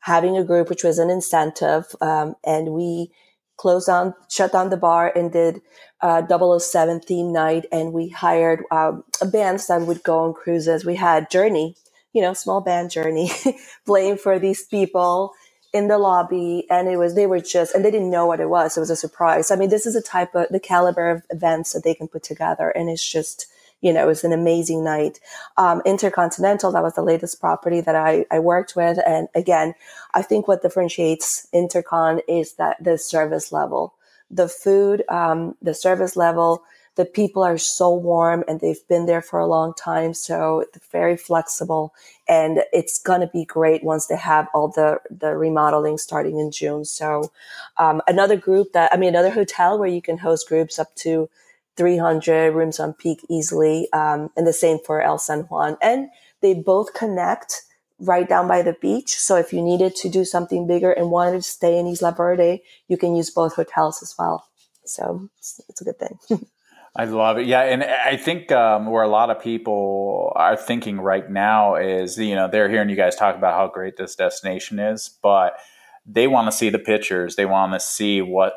having 0.00 0.36
a 0.36 0.44
group, 0.44 0.68
which 0.68 0.84
was 0.84 0.98
an 0.98 1.10
incentive, 1.10 1.94
um, 2.00 2.34
and 2.44 2.72
we 2.72 3.12
closed 3.56 3.86
down, 3.86 4.14
shut 4.28 4.52
down 4.52 4.70
the 4.70 4.76
bar 4.76 5.12
and 5.14 5.32
did 5.32 5.60
uh, 6.00 6.22
007 6.58 7.00
theme 7.00 7.32
night. 7.32 7.66
And 7.70 7.92
we 7.92 8.08
hired 8.08 8.64
um, 8.70 9.04
bands 9.30 9.68
that 9.68 9.82
would 9.82 10.02
go 10.02 10.18
on 10.20 10.34
cruises. 10.34 10.84
We 10.84 10.96
had 10.96 11.30
Journey 11.30 11.76
you 12.12 12.22
know, 12.22 12.34
small 12.34 12.60
band 12.60 12.90
journey 12.90 13.30
blame 13.86 14.18
for 14.18 14.38
these 14.38 14.64
people 14.66 15.34
in 15.72 15.88
the 15.88 15.98
lobby. 15.98 16.66
And 16.70 16.88
it 16.88 16.98
was, 16.98 17.14
they 17.14 17.26
were 17.26 17.40
just, 17.40 17.74
and 17.74 17.84
they 17.84 17.92
didn't 17.92 18.10
know 18.10 18.26
what 18.26 18.40
it 18.40 18.50
was. 18.50 18.76
It 18.76 18.80
was 18.80 18.90
a 18.90 18.96
surprise. 18.96 19.50
I 19.52 19.56
mean, 19.56 19.70
this 19.70 19.86
is 19.86 19.96
a 19.96 20.02
type 20.02 20.34
of, 20.34 20.48
the 20.50 20.60
caliber 20.60 21.10
of 21.10 21.24
events 21.30 21.72
that 21.74 21.84
they 21.84 21.94
can 21.94 22.08
put 22.08 22.24
together. 22.24 22.70
And 22.70 22.90
it's 22.90 23.08
just, 23.08 23.46
you 23.82 23.92
know, 23.92 24.04
it 24.04 24.06
was 24.08 24.24
an 24.24 24.32
amazing 24.32 24.84
night. 24.84 25.20
Um, 25.58 25.82
Intercontinental, 25.86 26.72
that 26.72 26.82
was 26.82 26.94
the 26.94 27.02
latest 27.02 27.40
property 27.40 27.80
that 27.82 27.96
I, 27.96 28.26
I 28.30 28.40
worked 28.40 28.76
with. 28.76 28.98
And 29.06 29.28
again, 29.34 29.74
I 30.14 30.22
think 30.22 30.48
what 30.48 30.62
differentiates 30.62 31.48
Intercon 31.54 32.20
is 32.28 32.54
that 32.54 32.82
the 32.82 32.98
service 32.98 33.52
level, 33.52 33.94
the 34.30 34.48
food, 34.48 35.04
um, 35.08 35.56
the 35.62 35.74
service 35.74 36.16
level, 36.16 36.64
the 36.94 37.04
people 37.04 37.42
are 37.42 37.56
so 37.56 37.94
warm 37.94 38.44
and 38.46 38.60
they've 38.60 38.86
been 38.88 39.06
there 39.06 39.22
for 39.22 39.38
a 39.38 39.46
long 39.46 39.72
time. 39.74 40.12
So 40.12 40.64
very 40.90 41.16
flexible 41.16 41.94
and 42.28 42.64
it's 42.72 42.98
going 42.98 43.20
to 43.22 43.26
be 43.26 43.44
great 43.44 43.82
once 43.82 44.06
they 44.06 44.16
have 44.16 44.48
all 44.52 44.68
the, 44.68 45.00
the 45.10 45.34
remodeling 45.34 45.98
starting 45.98 46.38
in 46.38 46.50
June. 46.50 46.84
So, 46.84 47.32
um, 47.78 48.02
another 48.06 48.36
group 48.36 48.72
that, 48.72 48.92
I 48.92 48.96
mean, 48.98 49.10
another 49.10 49.30
hotel 49.30 49.78
where 49.78 49.88
you 49.88 50.02
can 50.02 50.18
host 50.18 50.48
groups 50.48 50.78
up 50.78 50.94
to 50.96 51.30
300 51.76 52.52
rooms 52.52 52.78
on 52.78 52.92
peak 52.92 53.24
easily. 53.30 53.88
Um, 53.92 54.30
and 54.36 54.46
the 54.46 54.52
same 54.52 54.78
for 54.84 55.00
El 55.00 55.18
San 55.18 55.40
Juan 55.42 55.78
and 55.80 56.08
they 56.42 56.54
both 56.54 56.92
connect 56.92 57.62
right 57.98 58.28
down 58.28 58.48
by 58.48 58.62
the 58.62 58.74
beach. 58.74 59.14
So 59.16 59.36
if 59.36 59.52
you 59.52 59.62
needed 59.62 59.94
to 59.96 60.08
do 60.10 60.24
something 60.24 60.66
bigger 60.66 60.90
and 60.92 61.10
wanted 61.10 61.32
to 61.32 61.42
stay 61.42 61.78
in 61.78 61.86
Isla 61.86 62.12
Verde, 62.12 62.62
you 62.88 62.96
can 62.98 63.14
use 63.14 63.30
both 63.30 63.54
hotels 63.54 64.02
as 64.02 64.14
well. 64.18 64.48
So 64.84 65.30
it's, 65.38 65.60
it's 65.68 65.80
a 65.80 65.84
good 65.84 65.98
thing. 65.98 66.18
I 66.94 67.06
love 67.06 67.38
it. 67.38 67.46
Yeah, 67.46 67.62
and 67.62 67.82
I 67.82 68.18
think 68.18 68.52
um, 68.52 68.86
where 68.86 69.02
a 69.02 69.08
lot 69.08 69.30
of 69.30 69.40
people 69.40 70.30
are 70.36 70.56
thinking 70.56 71.00
right 71.00 71.28
now 71.28 71.76
is, 71.76 72.18
you 72.18 72.34
know, 72.34 72.48
they're 72.48 72.68
hearing 72.68 72.90
you 72.90 72.96
guys 72.96 73.16
talk 73.16 73.34
about 73.34 73.54
how 73.54 73.68
great 73.68 73.96
this 73.96 74.14
destination 74.14 74.78
is, 74.78 75.08
but 75.22 75.56
they 76.04 76.26
want 76.26 76.50
to 76.50 76.56
see 76.56 76.68
the 76.68 76.78
pictures. 76.78 77.36
They 77.36 77.46
want 77.46 77.72
to 77.72 77.80
see 77.80 78.20
what 78.20 78.54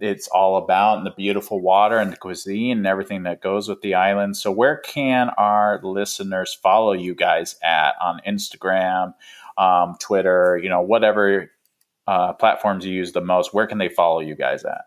it's 0.00 0.26
all 0.28 0.56
about 0.56 0.98
and 0.98 1.06
the 1.06 1.12
beautiful 1.16 1.60
water 1.60 1.98
and 1.98 2.12
the 2.12 2.16
cuisine 2.16 2.78
and 2.78 2.86
everything 2.86 3.24
that 3.24 3.40
goes 3.40 3.68
with 3.68 3.80
the 3.80 3.94
island. 3.94 4.36
So, 4.36 4.50
where 4.50 4.78
can 4.78 5.30
our 5.38 5.80
listeners 5.84 6.54
follow 6.54 6.92
you 6.92 7.14
guys 7.14 7.56
at 7.62 7.94
on 8.00 8.20
Instagram, 8.26 9.14
um, 9.56 9.96
Twitter, 10.00 10.58
you 10.60 10.68
know, 10.68 10.80
whatever 10.80 11.50
uh, 12.08 12.32
platforms 12.32 12.84
you 12.84 12.92
use 12.92 13.12
the 13.12 13.20
most? 13.20 13.54
Where 13.54 13.68
can 13.68 13.78
they 13.78 13.88
follow 13.88 14.18
you 14.18 14.34
guys 14.34 14.64
at? 14.64 14.82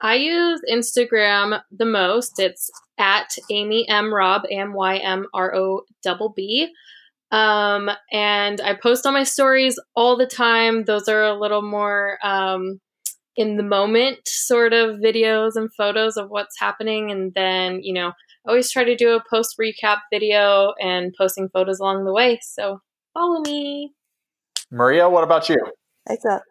I 0.00 0.14
use 0.14 0.60
Instagram 0.70 1.60
the 1.70 1.84
most. 1.84 2.38
It's 2.38 2.70
at 2.98 3.36
Amy 3.50 3.88
M 3.88 4.12
Robb 4.12 4.42
M 4.50 4.72
Y 4.72 4.96
M 4.98 5.26
R 5.34 5.54
O 5.54 5.82
double 6.02 6.32
B. 6.34 6.68
Um, 7.30 7.90
and 8.10 8.60
I 8.60 8.74
post 8.74 9.06
on 9.06 9.12
my 9.12 9.24
stories 9.24 9.78
all 9.94 10.16
the 10.16 10.26
time. 10.26 10.84
Those 10.84 11.08
are 11.08 11.24
a 11.24 11.38
little 11.38 11.62
more 11.62 12.18
um, 12.22 12.80
in 13.36 13.56
the 13.56 13.62
moment 13.62 14.18
sort 14.26 14.72
of 14.72 14.96
videos 14.96 15.52
and 15.54 15.68
photos 15.74 16.16
of 16.16 16.30
what's 16.30 16.58
happening. 16.58 17.10
And 17.10 17.32
then, 17.34 17.80
you 17.82 17.92
know, 17.92 18.08
I 18.08 18.50
always 18.50 18.70
try 18.70 18.84
to 18.84 18.96
do 18.96 19.14
a 19.14 19.22
post 19.30 19.56
recap 19.60 19.98
video 20.12 20.72
and 20.80 21.12
posting 21.18 21.48
photos 21.52 21.80
along 21.80 22.04
the 22.04 22.12
way. 22.12 22.38
So 22.42 22.80
follow 23.12 23.40
me. 23.40 23.92
Maria, 24.70 25.08
what 25.08 25.24
about 25.24 25.48
you? 25.48 25.58
Excellent. 26.08 26.42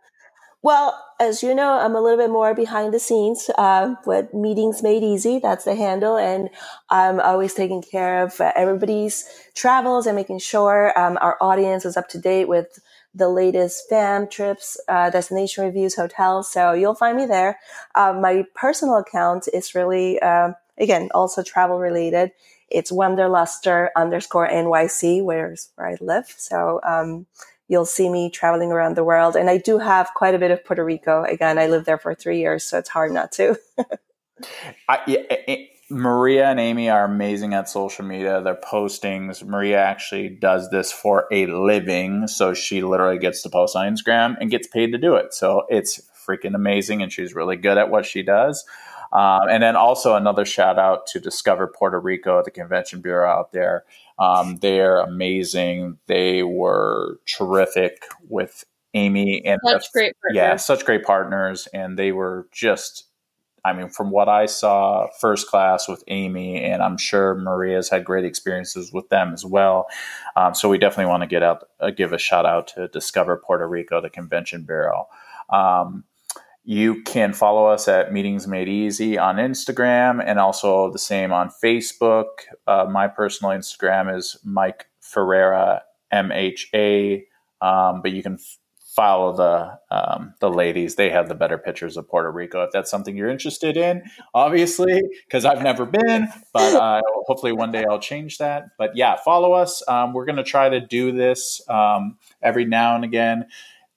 Well, 0.68 1.02
as 1.18 1.44
you 1.44 1.56
know, 1.56 1.80
I'm 1.80 1.96
a 1.96 2.02
little 2.02 2.18
bit 2.18 2.30
more 2.30 2.54
behind 2.54 2.94
the 2.94 3.00
scenes 3.00 3.50
uh, 3.58 3.96
Meetings 4.34 4.84
Made 4.84 5.02
Easy. 5.02 5.40
That's 5.40 5.64
the 5.64 5.76
handle. 5.76 6.18
And 6.18 6.50
I'm 6.90 7.22
always 7.22 7.54
taking 7.54 7.82
care 7.82 8.22
of 8.22 8.42
uh, 8.42 8.52
everybody's 8.54 9.24
travels 9.56 10.08
and 10.08 10.18
making 10.18 10.40
sure 10.40 10.92
um, 11.00 11.18
our 11.22 11.38
audience 11.40 11.86
is 11.86 11.96
up 11.96 12.10
to 12.10 12.20
date 12.20 12.50
with 12.50 12.82
the 13.16 13.30
latest 13.30 13.88
fam 13.88 14.28
trips, 14.28 14.78
uh, 14.90 15.10
destination 15.10 15.64
reviews, 15.64 15.96
hotels. 15.96 16.52
So 16.52 16.74
you'll 16.74 16.96
find 16.96 17.16
me 17.16 17.26
there. 17.26 17.60
Uh, 17.96 18.12
my 18.22 18.44
personal 18.54 18.98
account 18.98 19.48
is 19.54 19.74
really, 19.74 20.20
uh, 20.20 20.50
again, 20.78 21.08
also 21.14 21.44
travel 21.44 21.80
related. 21.80 22.34
It's 22.70 22.92
Wanderluster 22.92 23.88
underscore 23.96 24.50
NYC, 24.50 25.24
where's 25.24 25.70
where 25.76 25.88
I 25.88 25.98
live. 26.02 26.26
So, 26.36 26.82
um, 26.86 27.26
you'll 27.68 27.86
see 27.86 28.10
me 28.10 28.30
traveling 28.30 28.72
around 28.72 28.96
the 28.96 29.04
world. 29.04 29.36
And 29.36 29.50
I 29.50 29.58
do 29.58 29.78
have 29.78 30.12
quite 30.16 30.36
a 30.36 30.40
bit 30.40 30.52
of 30.52 30.64
Puerto 30.64 30.84
Rico. 30.84 31.24
Again, 31.24 31.58
I 31.58 31.68
lived 31.68 31.86
there 31.86 31.98
for 31.98 32.16
three 32.16 32.40
years, 32.40 32.64
so 32.64 32.78
it's 32.78 32.90
hard 32.90 33.12
not 33.12 33.32
to. 33.34 33.58
I, 34.90 35.00
it, 35.08 35.28
eh, 35.30 35.38
eh, 35.48 35.66
Maria 35.90 36.50
and 36.50 36.60
Amy 36.60 36.90
are 36.90 37.06
amazing 37.06 37.54
at 37.54 37.70
social 37.70 38.06
media. 38.06 38.42
Their 38.42 38.56
postings. 38.56 39.44
Maria 39.44 39.80
actually 39.80 40.30
does 40.30 40.70
this 40.70 40.92
for 40.92 41.28
a 41.32 41.46
living, 41.48 42.28
so 42.28 42.54
she 42.54 42.82
literally 42.82 43.20
gets 43.20 43.42
to 43.44 43.50
post 43.50 43.76
on 43.76 43.94
Instagram 43.94 44.36
and 44.40 44.52
gets 44.52 44.68
paid 44.68 44.92
to 44.92 44.98
do 44.98 45.16
it. 45.16 45.34
So 45.34 45.66
it's 45.70 46.02
freaking 46.28 46.56
amazing, 46.56 47.02
and 47.02 47.12
she's 47.12 47.34
really 47.34 47.56
good 47.56 47.78
at 47.78 47.90
what 47.90 48.06
she 48.06 48.22
does. 48.22 48.66
Um, 49.12 49.48
and 49.50 49.64
then 49.64 49.76
also 49.76 50.16
another 50.16 50.46
shout 50.46 50.78
out 50.78 51.08
to 51.08 51.20
Discover 51.20 51.68
Puerto 51.68 52.00
Rico, 52.00 52.44
the 52.44 52.52
convention 52.52 53.02
bureau 53.02 53.30
out 53.30 53.52
there. 53.54 53.86
Um, 54.20 54.58
they're 54.58 55.00
amazing. 55.00 55.98
They 56.08 56.44
were 56.44 57.20
terrific 57.26 58.04
with 58.28 58.66
Amy 58.94 59.46
and 59.46 59.60
such 59.64 59.92
the, 59.92 60.00
great 60.00 60.16
partners. 60.22 60.36
yeah, 60.36 60.56
such 60.56 60.86
great 60.86 61.04
partners, 61.04 61.68
and 61.74 61.98
they 61.98 62.12
were 62.12 62.48
just. 62.52 63.06
I 63.66 63.74
mean, 63.74 63.90
from 63.90 64.12
what 64.12 64.30
I 64.30 64.46
saw, 64.46 65.08
first 65.20 65.50
class 65.50 65.90
with 65.90 66.02
Amy, 66.08 66.64
and 66.64 66.82
I'm 66.82 66.98
sure 66.98 67.36
Maria's 67.36 67.90
had 67.90 68.06
great 68.06 68.24
experiences 68.24 68.94
with 68.94 69.10
them 69.10 69.34
as 69.34 69.44
well. 69.44 69.88
Um, 70.38 70.56
so 70.56 70.70
we 70.70 70.78
definitely 70.78 71.10
want 71.10 71.24
to 71.24 71.28
get 71.28 71.44
out, 71.44 71.68
uh, 71.82 71.90
give 71.90 72.14
a 72.14 72.18
shout 72.18 72.46
out 72.46 72.70
to 72.70 72.88
Discover 72.88 73.42
Puerto 73.46 73.68
Rico, 73.68 74.00
the 74.00 74.10
Convention 74.10 74.64
Bureau. 74.64 75.08
Um, 75.50 76.06
you 76.68 77.02
can 77.04 77.32
follow 77.32 77.66
us 77.66 77.88
at 77.88 78.12
Meetings 78.12 78.46
Made 78.46 78.68
Easy 78.68 79.18
on 79.18 79.38
Instagram 79.38 80.22
and 80.24 80.38
also 80.38 80.92
the 80.92 81.00
same 81.00 81.32
on 81.32 81.50
Facebook. 81.64 82.26
Uh, 82.68 82.86
my 82.92 83.08
personal 83.08 83.58
Instagram 83.58 84.14
is 84.14 84.38
Mike 84.44 84.88
Ferreira 85.00 85.84
MHA, 86.12 87.24
um, 87.62 88.02
but 88.02 88.12
you 88.12 88.22
can 88.22 88.34
f- 88.34 88.58
follow 88.82 89.34
the 89.34 89.80
um, 89.96 90.34
the 90.42 90.50
ladies. 90.50 90.96
They 90.96 91.10
have 91.10 91.30
the 91.30 91.36
better 91.36 91.58
pictures 91.58 91.96
of 91.96 92.10
Puerto 92.10 92.30
Rico 92.30 92.62
if 92.64 92.72
that's 92.74 92.92
something 92.92 93.16
you're 93.16 93.30
interested 93.30 93.78
in. 93.78 94.04
Obviously, 94.34 95.02
because 95.26 95.46
I've 95.46 95.64
never 95.64 95.86
been, 95.86 96.28
but 96.52 96.76
uh, 96.76 97.02
hopefully 97.28 97.54
one 97.54 97.72
day 97.72 97.86
I'll 97.90 97.98
change 97.98 98.40
that. 98.40 98.66
But 98.78 98.94
yeah, 98.94 99.16
follow 99.24 99.54
us. 99.54 99.82
Um, 99.88 100.12
we're 100.12 100.26
going 100.26 100.36
to 100.36 100.44
try 100.44 100.68
to 100.68 100.82
do 100.82 101.14
this 101.14 101.62
um, 101.70 102.18
every 102.44 102.66
now 102.66 102.94
and 102.96 103.06
again 103.06 103.46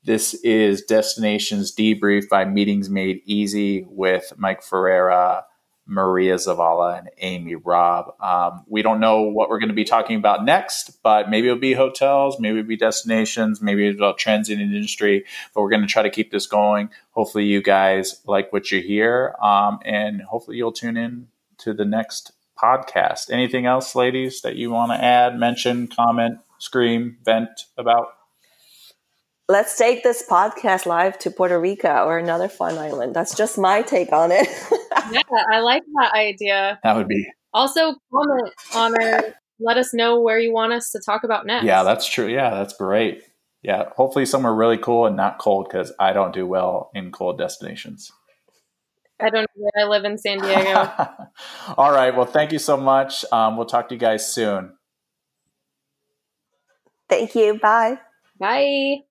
this 0.04 0.32
is 0.34 0.82
Destinations 0.82 1.74
Debrief 1.74 2.28
by 2.28 2.46
Meetings 2.46 2.88
Made 2.88 3.20
Easy 3.26 3.84
with 3.86 4.32
Mike 4.38 4.62
Ferreira, 4.62 5.44
Maria 5.86 6.36
Zavala 6.36 6.98
and 6.98 7.10
Amy 7.18 7.54
Robb. 7.54 8.14
Um, 8.18 8.64
we 8.66 8.80
don't 8.80 9.00
know 9.00 9.22
what 9.22 9.50
we're 9.50 9.58
going 9.58 9.68
to 9.68 9.74
be 9.74 9.84
talking 9.84 10.16
about 10.16 10.44
next, 10.44 11.02
but 11.02 11.28
maybe 11.28 11.48
it'll 11.48 11.58
be 11.58 11.74
hotels, 11.74 12.40
maybe 12.40 12.60
it'll 12.60 12.68
be 12.68 12.76
destinations, 12.76 13.60
maybe 13.60 13.88
it'll 13.88 14.12
be 14.12 14.18
trends 14.18 14.48
in 14.48 14.60
industry. 14.60 15.26
But 15.54 15.60
we're 15.60 15.70
going 15.70 15.82
to 15.82 15.88
try 15.88 16.02
to 16.02 16.10
keep 16.10 16.30
this 16.30 16.46
going. 16.46 16.90
Hopefully, 17.10 17.44
you 17.44 17.60
guys 17.60 18.22
like 18.24 18.52
what 18.54 18.70
you 18.70 18.80
hear, 18.80 19.34
um, 19.42 19.80
and 19.84 20.22
hopefully, 20.22 20.56
you'll 20.56 20.72
tune 20.72 20.96
in 20.96 21.26
to 21.58 21.74
the 21.74 21.84
next 21.84 22.32
podcast. 22.58 23.30
Anything 23.30 23.66
else, 23.66 23.94
ladies, 23.94 24.40
that 24.42 24.56
you 24.56 24.70
want 24.70 24.92
to 24.92 25.04
add, 25.04 25.38
mention, 25.38 25.88
comment, 25.88 26.38
scream, 26.58 27.18
vent 27.22 27.66
about? 27.76 28.14
Let's 29.50 29.76
take 29.76 30.02
this 30.02 30.24
podcast 30.26 30.86
live 30.86 31.18
to 31.18 31.30
Puerto 31.30 31.60
Rico 31.60 32.04
or 32.04 32.18
another 32.18 32.48
fun 32.48 32.78
island. 32.78 33.14
That's 33.14 33.34
just 33.34 33.58
my 33.58 33.82
take 33.82 34.12
on 34.12 34.30
it. 34.30 34.48
yeah, 35.12 35.22
I 35.52 35.58
like 35.60 35.82
that 35.94 36.12
idea. 36.14 36.78
That 36.84 36.96
would 36.96 37.08
be. 37.08 37.26
Also, 37.52 37.96
comment 38.12 38.52
on 38.74 39.02
our. 39.02 39.34
Let 39.62 39.76
us 39.76 39.92
know 39.92 40.18
where 40.20 40.38
you 40.38 40.54
want 40.54 40.72
us 40.72 40.90
to 40.92 41.00
talk 41.04 41.22
about 41.22 41.44
next. 41.44 41.66
Yeah, 41.66 41.82
that's 41.82 42.08
true. 42.08 42.28
Yeah, 42.28 42.50
that's 42.50 42.74
great. 42.74 43.24
Yeah, 43.62 43.90
hopefully 43.94 44.24
somewhere 44.24 44.54
really 44.54 44.78
cool 44.78 45.04
and 45.04 45.16
not 45.16 45.38
cold 45.38 45.68
because 45.68 45.92
I 45.98 46.14
don't 46.14 46.32
do 46.32 46.46
well 46.46 46.90
in 46.94 47.12
cold 47.12 47.36
destinations. 47.36 48.10
I 49.20 49.28
don't 49.28 49.46
know 49.54 49.70
I 49.78 49.86
live 49.86 50.04
in 50.04 50.16
San 50.16 50.38
Diego. 50.38 50.90
All 51.76 51.92
right. 51.92 52.16
Well, 52.16 52.24
thank 52.24 52.52
you 52.52 52.58
so 52.58 52.78
much. 52.78 53.22
Um, 53.30 53.58
we'll 53.58 53.66
talk 53.66 53.90
to 53.90 53.94
you 53.94 54.00
guys 54.00 54.32
soon. 54.32 54.72
Thank 57.10 57.34
you. 57.34 57.58
Bye. 57.58 57.98
Bye. 58.38 59.09